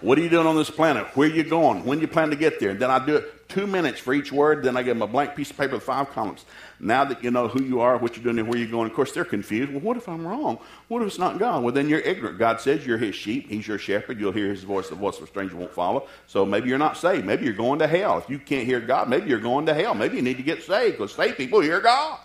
[0.00, 1.04] what are you doing on this planet?
[1.16, 1.84] Where are you going?
[1.84, 2.70] When do you plan to get there?
[2.70, 4.62] And then I do it two minutes for each word.
[4.62, 6.44] Then I give them a blank piece of paper with five columns.
[6.78, 8.94] Now that you know who you are, what you're doing, and where you're going, of
[8.94, 9.72] course, they're confused.
[9.72, 10.60] Well, what if I'm wrong?
[10.86, 11.64] What if it's not God?
[11.64, 12.38] Well, then you're ignorant.
[12.38, 13.48] God says you're his sheep.
[13.48, 14.20] He's your shepherd.
[14.20, 14.88] You'll hear his voice.
[14.88, 16.06] The voice of a stranger won't follow.
[16.28, 17.26] So maybe you're not saved.
[17.26, 18.18] Maybe you're going to hell.
[18.18, 19.94] If you can't hear God, maybe you're going to hell.
[19.94, 22.20] Maybe you need to get saved because saved people hear God.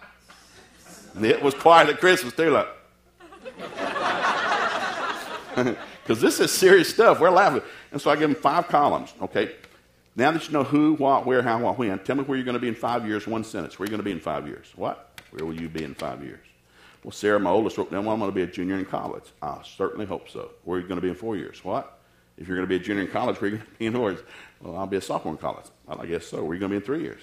[1.16, 2.68] And it was quiet at Christmas, too, like.
[6.04, 7.22] Because this is serious stuff.
[7.22, 7.62] We're laughing.
[7.94, 9.54] And so I give them five columns, okay?
[10.16, 12.53] Now that you know who, what, where, how, what, when, tell me where you're going
[12.53, 13.80] to be in five years, one sentence.
[13.80, 14.72] Where are you going to be in five years?
[14.76, 15.20] What?
[15.32, 16.45] Where will you be in five years?
[17.03, 19.26] Well, Sarah, my oldest, wrote down, well, I'm going to be a junior in college.
[19.41, 20.51] I certainly hope so.
[20.64, 21.64] Where are you going to be in four years?
[21.64, 21.99] What?
[22.38, 23.86] If you're going to be a junior in college, where are you going to be
[23.88, 24.24] in four years?
[24.61, 25.66] Well, I'll be a sophomore in college.
[25.88, 26.38] Well, I guess so.
[26.43, 27.22] Where are you going to be in three years?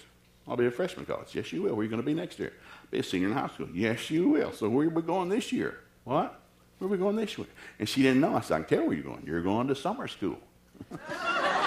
[0.48, 1.28] I'll be a freshman in college.
[1.32, 1.70] Yes, you will.
[1.70, 2.52] Where are you going to be next year?
[2.82, 3.68] I'll Be a senior in high school.
[3.72, 4.52] Yes, you will.
[4.52, 5.78] So where are we going this year?
[6.04, 6.40] What?
[6.78, 7.46] Where are we going this year?
[7.78, 8.34] And she didn't know.
[8.34, 9.22] I said, I can tell where you're going.
[9.24, 10.38] You're going to summer school.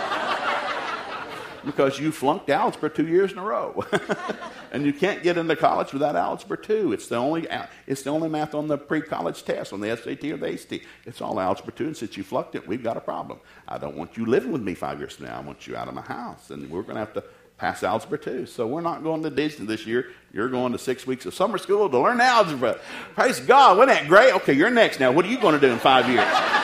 [1.65, 3.83] because you flunked algebra two years in a row.
[4.73, 6.93] and you can't get into college without algebra 2.
[6.93, 7.47] It's the only,
[7.87, 10.85] it's the only math on the pre-college test, on the SAT or the ACT.
[11.05, 13.39] It's all algebra 2, and since you flunked it, we've got a problem.
[13.67, 15.37] I don't want you living with me five years from now.
[15.37, 17.23] I want you out of my house, and we're going to have to
[17.57, 18.47] pass algebra 2.
[18.47, 20.07] So we're not going to Disney this year.
[20.33, 22.79] You're going to six weeks of summer school to learn algebra.
[23.13, 23.77] Praise God.
[23.77, 24.33] Wasn't that great?
[24.33, 25.11] Okay, you're next now.
[25.11, 26.62] What are you going to do in five years?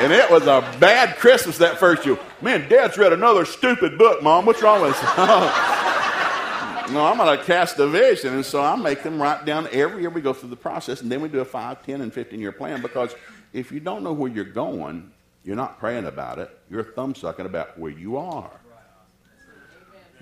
[0.00, 2.18] And it was a bad Christmas that first year.
[2.42, 4.44] Man, Dad's read another stupid book, Mom.
[4.44, 5.02] What's wrong with us?
[6.90, 8.34] no, I'm going to cast a vision.
[8.34, 11.00] And so I make them write down every year we go through the process.
[11.00, 13.14] And then we do a 5, 10, and 15 year plan because
[13.52, 15.12] if you don't know where you're going,
[15.44, 16.50] you're not praying about it.
[16.68, 18.50] You're thumb sucking about where you are.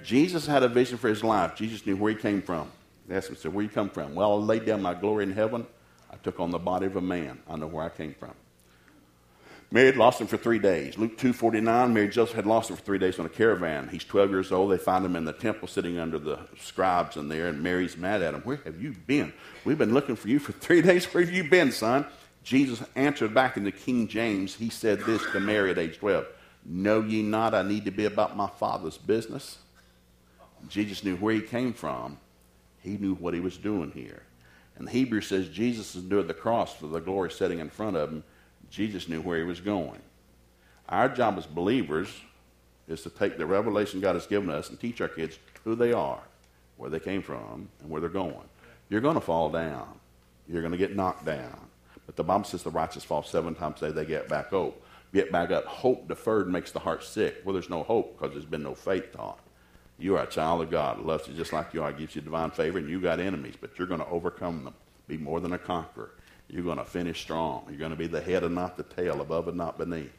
[0.04, 1.54] Jesus had a vision for his life.
[1.54, 2.70] Jesus knew where he came from.
[3.06, 4.14] They asked him, said, Where you come from?
[4.14, 5.66] Well, I laid down my glory in heaven.
[6.10, 7.40] I took on the body of a man.
[7.48, 8.32] I know where I came from.
[9.72, 10.98] Mary had lost him for three days.
[10.98, 13.88] Luke 2.49, Mary Joseph had lost him for three days on a caravan.
[13.88, 14.70] He's 12 years old.
[14.70, 18.20] They find him in the temple sitting under the scribes in there, and Mary's mad
[18.20, 18.42] at him.
[18.42, 19.32] Where have you been?
[19.64, 21.06] We've been looking for you for three days.
[21.06, 22.04] Where have you been, son?
[22.44, 24.54] Jesus answered back in the King James.
[24.54, 26.26] He said this to Mary at age 12.
[26.66, 29.56] Know ye not I need to be about my Father's business?
[30.68, 32.18] Jesus knew where he came from.
[32.82, 34.22] He knew what he was doing here.
[34.76, 38.10] And the Hebrew says Jesus endured the cross for the glory setting in front of
[38.10, 38.22] him.
[38.72, 40.00] Jesus knew where he was going.
[40.88, 42.08] Our job as believers
[42.88, 45.92] is to take the revelation God has given us and teach our kids who they
[45.92, 46.20] are,
[46.78, 48.48] where they came from, and where they're going.
[48.88, 49.88] You're going to fall down.
[50.48, 51.58] You're going to get knocked down.
[52.06, 54.74] But the Bible says the righteous fall seven times a day, they get back up.
[55.12, 55.66] Get back up.
[55.66, 57.42] Hope deferred makes the heart sick.
[57.44, 59.38] Well, there's no hope because there's been no faith taught.
[59.98, 62.50] You are a child of God, loves you just like you are, gives you divine
[62.50, 64.74] favor, and you got enemies, but you're going to overcome them.
[65.06, 66.12] Be more than a conqueror.
[66.52, 67.64] You're going to finish strong.
[67.68, 70.12] You're going to be the head and not the tail, above and not beneath.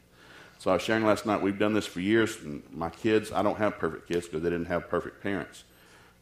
[0.58, 3.42] So I was sharing last night, we've done this for years, and my kids, I
[3.42, 5.62] don't have perfect kids because they didn't have perfect parents.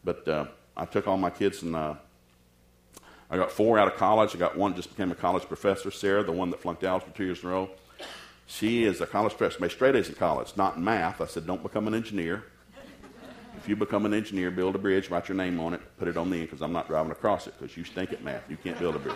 [0.03, 0.45] But uh,
[0.77, 1.95] I took all my kids and uh,
[3.29, 4.35] I got four out of college.
[4.35, 7.11] I got one just became a college professor, Sarah, the one that flunked out for
[7.15, 7.69] two years in a row.
[8.45, 11.21] She is a college professor, made straight A's in college, not in math.
[11.21, 12.43] I said, don't become an engineer.
[13.57, 16.17] If you become an engineer, build a bridge, write your name on it, put it
[16.17, 18.49] on the end because I'm not driving across it because you stink at math.
[18.49, 19.15] You can't build a bridge.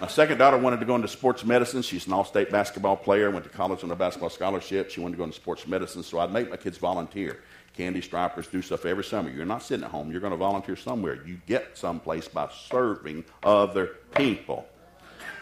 [0.00, 1.82] My second daughter wanted to go into sports medicine.
[1.82, 4.90] She's an all state basketball player, went to college on a basketball scholarship.
[4.90, 7.40] She wanted to go into sports medicine, so I'd make my kids volunteer.
[7.76, 9.28] Candy stripers do stuff every summer.
[9.28, 11.18] You're not sitting at home, you're going to volunteer somewhere.
[11.26, 14.68] You get someplace by serving other people.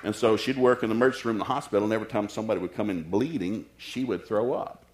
[0.03, 2.59] And so she'd work in the emergency room in the hospital, and every time somebody
[2.59, 4.85] would come in bleeding, she would throw up.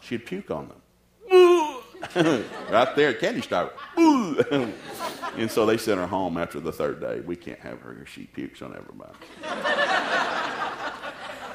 [0.00, 0.81] She'd puke on them.
[2.70, 3.72] right there, candy striper.
[5.36, 7.20] and so they sent her home after the third day.
[7.20, 8.04] We can't have her.
[8.06, 9.14] She pukes on everybody.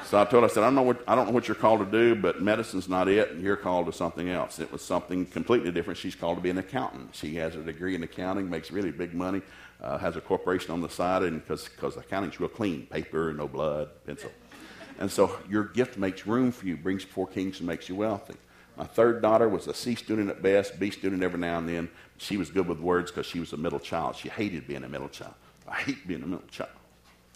[0.06, 1.54] so I told her, I said, I don't know what I don't know what you're
[1.54, 4.58] called to do, but medicine's not it, and you're called to something else.
[4.58, 5.98] It was something completely different.
[5.98, 7.14] She's called to be an accountant.
[7.14, 9.42] She has a degree in accounting, makes really big money,
[9.82, 13.90] uh, has a corporation on the side, and because accounting's real clean, paper, no blood,
[14.06, 14.30] pencil.
[14.98, 18.34] And so your gift makes room for you, brings four kings, and makes you wealthy.
[18.78, 21.90] My third daughter was a C student at best, B student every now and then.
[22.16, 24.14] She was good with words because she was a middle child.
[24.14, 25.34] She hated being a middle child.
[25.66, 26.70] I hate being a middle child.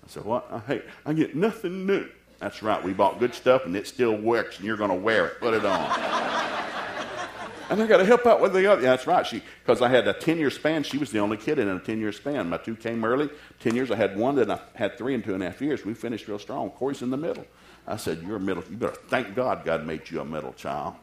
[0.04, 0.46] I said, What?
[0.52, 0.84] I hate.
[1.04, 2.06] I get nothing new.
[2.38, 2.82] That's right.
[2.82, 5.40] We bought good stuff and it still works and you're going to wear it.
[5.40, 5.80] Put it on.
[7.70, 8.82] and I got to help out with the other.
[8.82, 9.26] Yeah, that's right.
[9.26, 10.84] She because I had a 10 year span.
[10.84, 12.50] She was the only kid in a 10 year span.
[12.50, 13.28] My two came early.
[13.58, 13.90] 10 years.
[13.90, 15.84] I had one, then I had three in two and a half years.
[15.84, 16.70] We finished real strong.
[16.70, 17.46] Corey's in the middle.
[17.84, 18.62] I said, You're a middle.
[18.70, 20.94] You better thank God God made you a middle child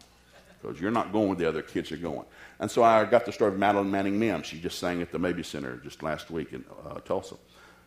[0.62, 2.26] because you're not going where the other kids are going.
[2.60, 4.46] And so I got the story of Madeline Manning Mims.
[4.46, 7.36] She just sang at the Mabee Center just last week in uh, Tulsa.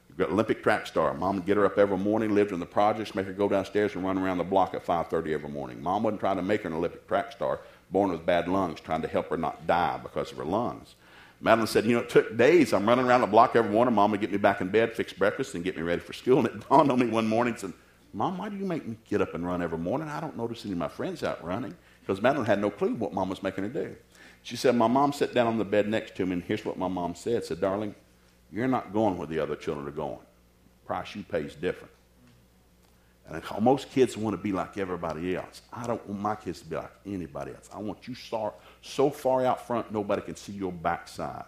[0.08, 1.14] You've got Olympic track star.
[1.14, 3.94] Mom would get her up every morning, lived in the projects, make her go downstairs
[3.94, 5.82] and run around the block at 5.30 every morning.
[5.82, 7.60] Mom wasn't trying to make her an Olympic track star,
[7.90, 10.96] born with bad lungs, trying to help her not die because of her lungs.
[11.40, 12.72] Madeline said, You know, it took days.
[12.72, 13.94] I'm running around the block every morning.
[13.94, 16.38] Mom would get me back in bed, fix breakfast, and get me ready for school.
[16.38, 17.72] And it dawned on me one morning, said,
[18.12, 20.08] Mom, why do you make me get up and run every morning?
[20.08, 23.12] I don't notice any of my friends out running because Madeline had no clue what
[23.12, 23.96] mom was making her do.
[24.42, 26.76] She said, My mom sat down on the bed next to me, and here's what
[26.76, 27.44] my mom said.
[27.44, 27.94] said, Darling,
[28.52, 30.18] you're not going where the other children are going.
[30.84, 31.92] Price you pay is different.
[33.28, 35.62] And most kids want to be like everybody else.
[35.72, 37.70] I don't want my kids to be like anybody else.
[37.72, 41.44] I want you so, so far out front nobody can see your backside.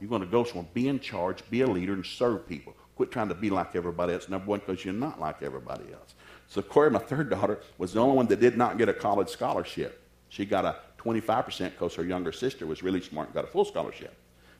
[0.00, 2.74] You're going to go somewhere, be in charge, be a leader, and serve people.
[2.96, 4.28] Quit trying to be like everybody else.
[4.28, 6.14] Number one, because you're not like everybody else.
[6.50, 9.28] So Corey, my third daughter, was the only one that did not get a college
[9.28, 10.02] scholarship.
[10.30, 13.64] She got a 25% because her younger sister was really smart and got a full
[13.64, 14.12] scholarship.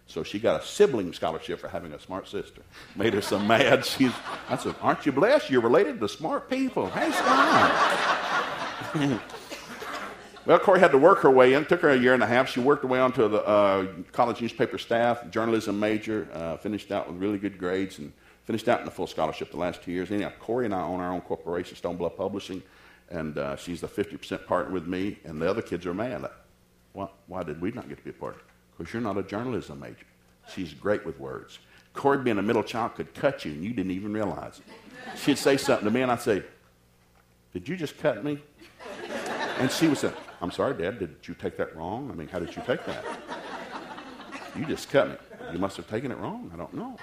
[0.07, 2.63] So she got a sibling scholarship for having a smart sister.
[2.95, 3.85] Made her so mad.
[3.85, 4.13] She's,
[4.49, 5.51] I said, Aren't you blessed?
[5.51, 6.89] You're related to smart people.
[6.91, 7.71] Hey, God.
[10.47, 11.63] well, Corey had to work her way in.
[11.63, 12.49] It took her a year and a half.
[12.49, 17.11] She worked her way onto the uh, college newspaper staff, journalism major, uh, finished out
[17.11, 18.13] with really good grades, and
[18.45, 20.11] Finished out in a full scholarship the last two years.
[20.11, 22.63] Anyhow, Corey and I own our own corporation, Stone Bluff Publishing,
[23.11, 26.23] and uh, she's the 50% partner with me, and the other kids are mad.
[26.23, 26.33] Like,
[26.93, 28.43] why, why did we not get to be a partner?
[28.77, 30.07] Because you're not a journalism major.
[30.53, 31.59] She's great with words.
[31.93, 35.19] Corey, being a middle child, could cut you, and you didn't even realize it.
[35.19, 36.43] She'd say something to me, and I'd say,
[37.53, 38.41] Did you just cut me?
[39.59, 42.11] And she would say, I'm sorry, Dad, did you take that wrong?
[42.11, 43.05] I mean, how did you take that?
[44.57, 45.17] You just cut me.
[45.53, 46.51] You must have taken it wrong.
[46.55, 46.97] I don't know.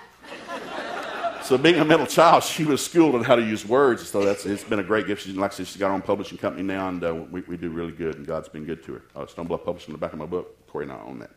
[1.47, 4.05] So being a middle child, she was schooled on how to use words.
[4.05, 5.23] So that's it's been a great gift.
[5.23, 7.55] She's like I said, she's got her own publishing company now, and uh, we, we
[7.55, 8.15] do really good.
[8.15, 9.01] And God's been good to her.
[9.15, 10.67] Uh, Stone Bluff Publishing, the back of my book.
[10.67, 11.31] Corey and I own that.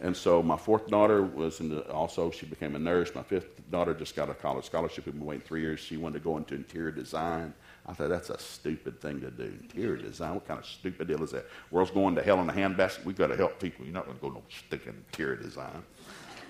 [0.00, 3.14] And so my fourth daughter was in the, also she became a nurse.
[3.14, 5.06] My fifth daughter just got a college scholarship.
[5.06, 5.78] We've been waiting three years.
[5.78, 7.54] She wanted to go into interior design.
[7.86, 9.44] I thought that's a stupid thing to do.
[9.44, 10.34] Interior design.
[10.34, 11.46] What kind of stupid deal is that?
[11.70, 13.04] World's going to hell in a handbasket.
[13.04, 13.84] We've got to help people.
[13.84, 15.84] You're not going to go no stick in interior design.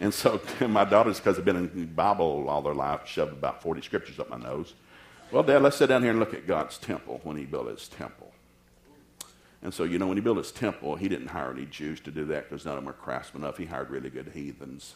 [0.00, 3.82] And so my daughters, because they've been in Bible all their life, shoved about 40
[3.82, 4.74] scriptures up my nose.
[5.30, 7.88] Well, Dad, let's sit down here and look at God's temple when he built his
[7.88, 8.32] temple.
[9.62, 12.10] And so, you know, when he built his temple, he didn't hire any Jews to
[12.10, 13.56] do that because none of them were craftsmen enough.
[13.58, 14.94] He hired really good heathens.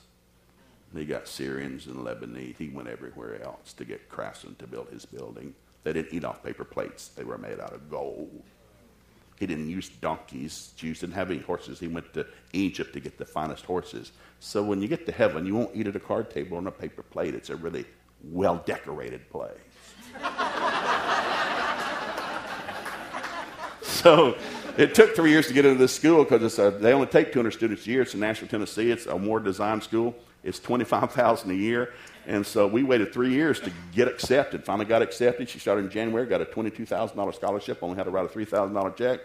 [0.94, 2.57] He got Syrians and Lebanese.
[2.57, 5.55] He went everywhere else to get craftsmen to build his building.
[5.82, 7.09] They didn't eat off paper plates.
[7.09, 8.42] They were made out of gold.
[9.41, 10.72] He didn't use donkeys.
[10.76, 11.80] Jews didn't have any horses.
[11.80, 14.12] He went to Egypt to get the finest horses.
[14.38, 16.70] So when you get to heaven, you won't eat at a card table on a
[16.70, 17.34] paper plate.
[17.34, 17.86] It's a really
[18.22, 19.57] well decorated place.
[23.82, 24.36] so
[24.76, 27.86] it took three years to get into this school because they only take 200 students
[27.86, 28.03] a year.
[28.03, 28.91] It's in Nashville, Tennessee.
[28.91, 30.14] It's O'More design school.
[30.45, 31.95] It's 25000 a year.
[32.26, 34.64] And so we waited three years to get accepted.
[34.64, 35.48] Finally got accepted.
[35.48, 39.20] She started in January, got a $22,000 scholarship, only had to write a $3,000 check.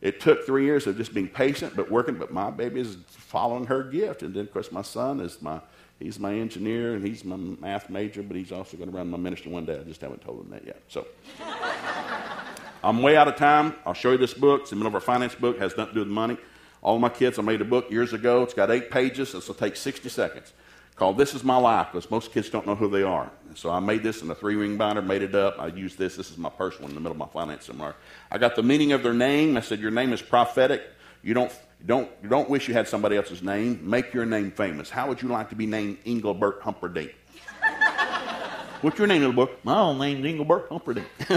[0.00, 3.66] It took three years of just being patient but working, but my baby is following
[3.66, 4.22] her gift.
[4.22, 5.60] And then, of course, my son is my,
[5.98, 9.18] he's my engineer and he's my math major, but he's also going to run my
[9.18, 9.78] ministry one day.
[9.78, 10.82] I just haven't told him that yet.
[10.88, 11.06] So
[12.82, 13.74] I'm way out of time.
[13.84, 14.62] I'll show you this book.
[14.62, 16.38] It's the middle of our finance book, it has nothing to do with money.
[16.82, 18.42] All my kids, I made a book years ago.
[18.42, 19.32] It's got eight pages.
[19.32, 20.54] This will take 60 seconds
[21.00, 23.30] called This Is My Life because most kids don't know who they are.
[23.54, 25.58] So I made this in a three ring binder, made it up.
[25.58, 26.14] I used this.
[26.14, 27.96] This is my personal in the middle of my finance seminar.
[28.30, 29.56] I got the meaning of their name.
[29.56, 30.82] I said, Your name is prophetic.
[31.22, 31.50] You don't,
[31.86, 33.80] don't, you don't wish you had somebody else's name.
[33.82, 34.90] Make your name famous.
[34.90, 37.14] How would you like to be named Engelbert Humperdinck?
[38.82, 39.50] What's your name, little boy?
[39.64, 41.08] My own name's Engelbert Humperdinck.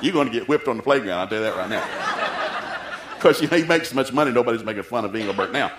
[0.00, 1.86] You're going to get whipped on the playground, I'll tell you that right now.
[3.14, 5.72] Because you know, he makes so much money, nobody's making fun of Engelbert now.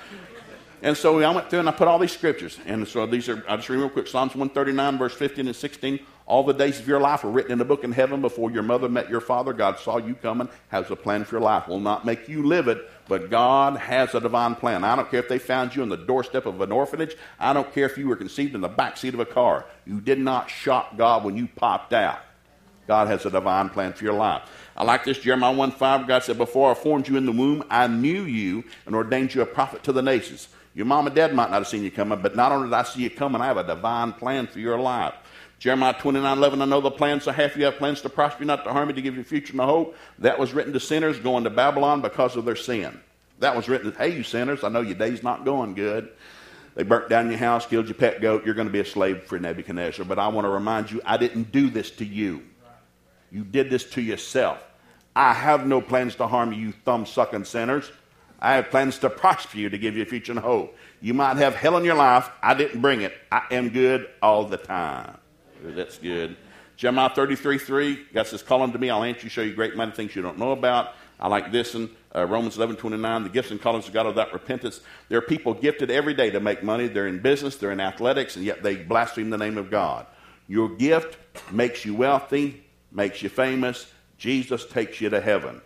[0.82, 2.60] And so I went through and I put all these scriptures.
[2.66, 6.00] And so these are, I just read real quick Psalms 139, verse 15 and 16.
[6.28, 8.64] All the days of your life were written in a book in heaven before your
[8.64, 9.54] mother met your father.
[9.54, 11.68] God saw you coming, has a plan for your life.
[11.68, 14.84] Will not make you live it, but God has a divine plan.
[14.84, 17.16] I don't care if they found you on the doorstep of an orphanage.
[17.40, 19.66] I don't care if you were conceived in the back seat of a car.
[19.86, 22.20] You did not shock God when you popped out.
[22.88, 24.50] God has a divine plan for your life.
[24.76, 26.08] I like this Jeremiah 1 5.
[26.08, 29.42] God said, Before I formed you in the womb, I knew you and ordained you
[29.42, 30.48] a prophet to the nations.
[30.76, 32.84] Your mom and dad might not have seen you coming, but not only did I
[32.84, 35.14] see you coming, I have a divine plan for your life.
[35.58, 37.66] Jeremiah 29 11, I know the plans I have for you.
[37.66, 39.62] have plans to prosper you, not to harm you, to give you a future and
[39.62, 39.96] a hope.
[40.20, 43.00] That was written to sinners going to Babylon because of their sin.
[43.40, 46.10] That was written, hey, you sinners, I know your day's not going good.
[46.76, 48.46] They burnt down your house, killed your pet goat.
[48.46, 50.06] You're going to be a slave for Nebuchadnezzar.
[50.06, 52.44] But I want to remind you, I didn't do this to you.
[53.32, 54.62] You did this to yourself.
[55.16, 57.90] I have no plans to harm you, you thumb sucking sinners.
[58.40, 60.76] I have plans to prosper you, to give you a future and hope.
[61.02, 62.30] You might have hell in your life.
[62.42, 63.14] I didn't bring it.
[63.32, 65.18] I am good all the time.
[65.64, 66.38] That's good.
[66.78, 69.92] Jeremiah 33 3, God says, Call unto me, I'll answer you, show you great mighty
[69.92, 70.94] things you don't know about.
[71.20, 74.34] I like this in uh, Romans 11 29, the gifts and callings of God without
[74.34, 74.82] repentance.
[75.08, 76.88] There are people gifted every day to make money.
[76.88, 80.06] They're in business, they're in athletics, and yet they blaspheme the name of God.
[80.48, 81.18] Your gift
[81.52, 83.90] makes you wealthy, makes you famous.
[84.18, 85.62] Jesus takes you to heaven.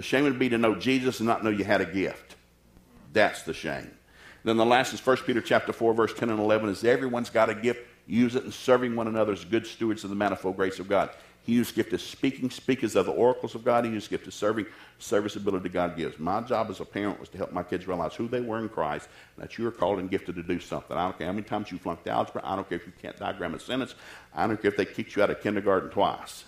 [0.00, 2.36] The shame would be to know Jesus and not know you had a gift.
[3.12, 3.90] That's the shame.
[4.44, 7.50] Then the last is 1 Peter chapter 4, verse 10 and 11 is everyone's got
[7.50, 7.86] a gift.
[8.06, 11.10] Use it in serving one another as good stewards of the manifold grace of God.
[11.42, 13.84] He whose gift is speaking, speakers of the oracles of God.
[13.84, 14.64] He whose gift is serving,
[14.98, 16.18] service serviceability God gives.
[16.18, 18.70] My job as a parent was to help my kids realize who they were in
[18.70, 20.96] Christ, and that you are called and gifted to do something.
[20.96, 22.40] I don't care how many times you flunked algebra.
[22.42, 23.94] I don't care if you can't diagram a sentence.
[24.34, 26.44] I don't care if they kicked you out of kindergarten twice.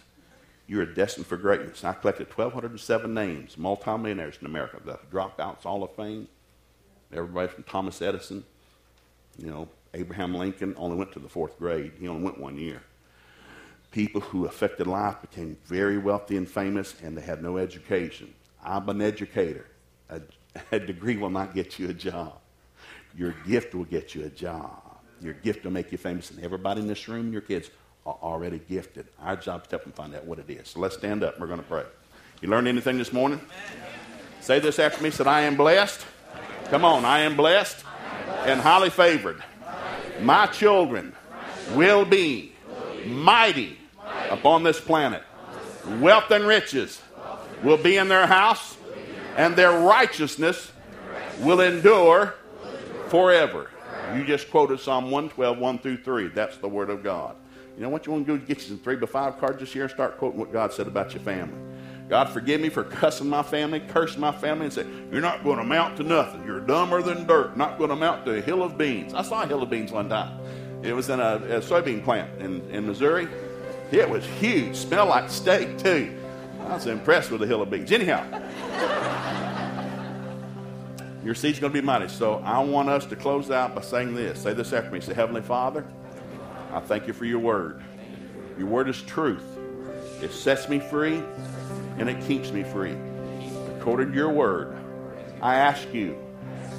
[0.73, 1.85] You are destined for greatness.
[1.85, 6.29] I collected 1,207 names, multimillionaires in America, the dropouts, Hall of Fame.
[7.13, 8.43] Everybody from Thomas Edison,
[9.37, 11.93] you know, Abraham Lincoln only went to the fourth grade.
[12.01, 12.81] He only went one year.
[13.91, 18.33] People who affected life became very wealthy and famous, and they had no education.
[18.65, 19.67] I'm an educator.
[20.09, 20.23] A,
[20.73, 22.39] a degree will not get you a job.
[23.15, 24.81] Your gift will get you a job.
[25.21, 26.31] Your gift will make you famous.
[26.31, 27.69] And everybody in this room, your kids,
[28.07, 29.07] are already gifted.
[29.21, 30.69] Our job is to help them find out what it is.
[30.69, 31.39] So let's stand up.
[31.39, 31.85] We're going to pray.
[32.41, 33.41] You learned anything this morning?
[34.41, 35.11] Say this after me.
[35.11, 36.05] Said, I am blessed.
[36.71, 37.85] Come on, I am blessed
[38.47, 39.43] and highly favored.
[40.21, 41.15] My children
[41.75, 42.53] will be
[43.07, 43.79] mighty
[44.31, 45.23] upon this planet.
[46.01, 47.01] Wealth and riches
[47.63, 48.77] will be in their house,
[49.37, 50.73] and their righteousness
[51.41, 52.35] will endure
[53.09, 53.69] forever.
[54.17, 56.29] You just quoted Psalm 112, 1 through 3.
[56.29, 57.37] That's the Word of God.
[57.77, 58.07] You know what?
[58.07, 60.19] You want to go get you some three by five cards this year and start
[60.19, 61.59] quoting what God said about your family.
[62.09, 65.57] God, forgive me for cussing my family, cursing my family, and say, You're not going
[65.57, 66.45] to amount to nothing.
[66.45, 67.57] You're dumber than dirt.
[67.57, 69.15] Not going to amount to a hill of beans.
[69.15, 70.39] I saw a hill of beans one time.
[70.83, 73.29] It was in a, a soybean plant in, in Missouri.
[73.93, 74.77] It was huge.
[74.77, 76.19] Smelled like steak, too.
[76.61, 77.91] I was impressed with the hill of beans.
[77.93, 78.25] Anyhow,
[81.25, 82.09] your seed's going to be mighty.
[82.09, 84.43] So I want us to close out by saying this.
[84.43, 85.01] Say this after me.
[85.01, 85.87] Say, Heavenly Father,
[86.73, 87.83] I thank you for your word.
[88.59, 89.45] Your word is truth.
[90.23, 91.23] It sets me free
[91.99, 92.97] and it keeps me free.
[93.79, 94.77] According to your word,
[95.41, 96.17] I ask you,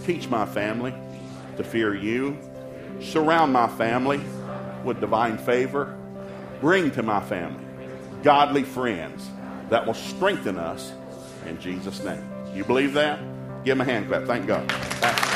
[0.05, 0.93] teach my family
[1.57, 2.37] to fear you,
[3.01, 4.21] surround my family
[4.83, 5.97] with divine favor,
[6.59, 7.63] bring to my family
[8.23, 9.29] godly friends
[9.69, 10.93] that will strengthen us
[11.45, 12.23] in Jesus' name.
[12.55, 13.19] You believe that?
[13.63, 14.25] Give him a hand clap.
[14.25, 15.32] Thank God.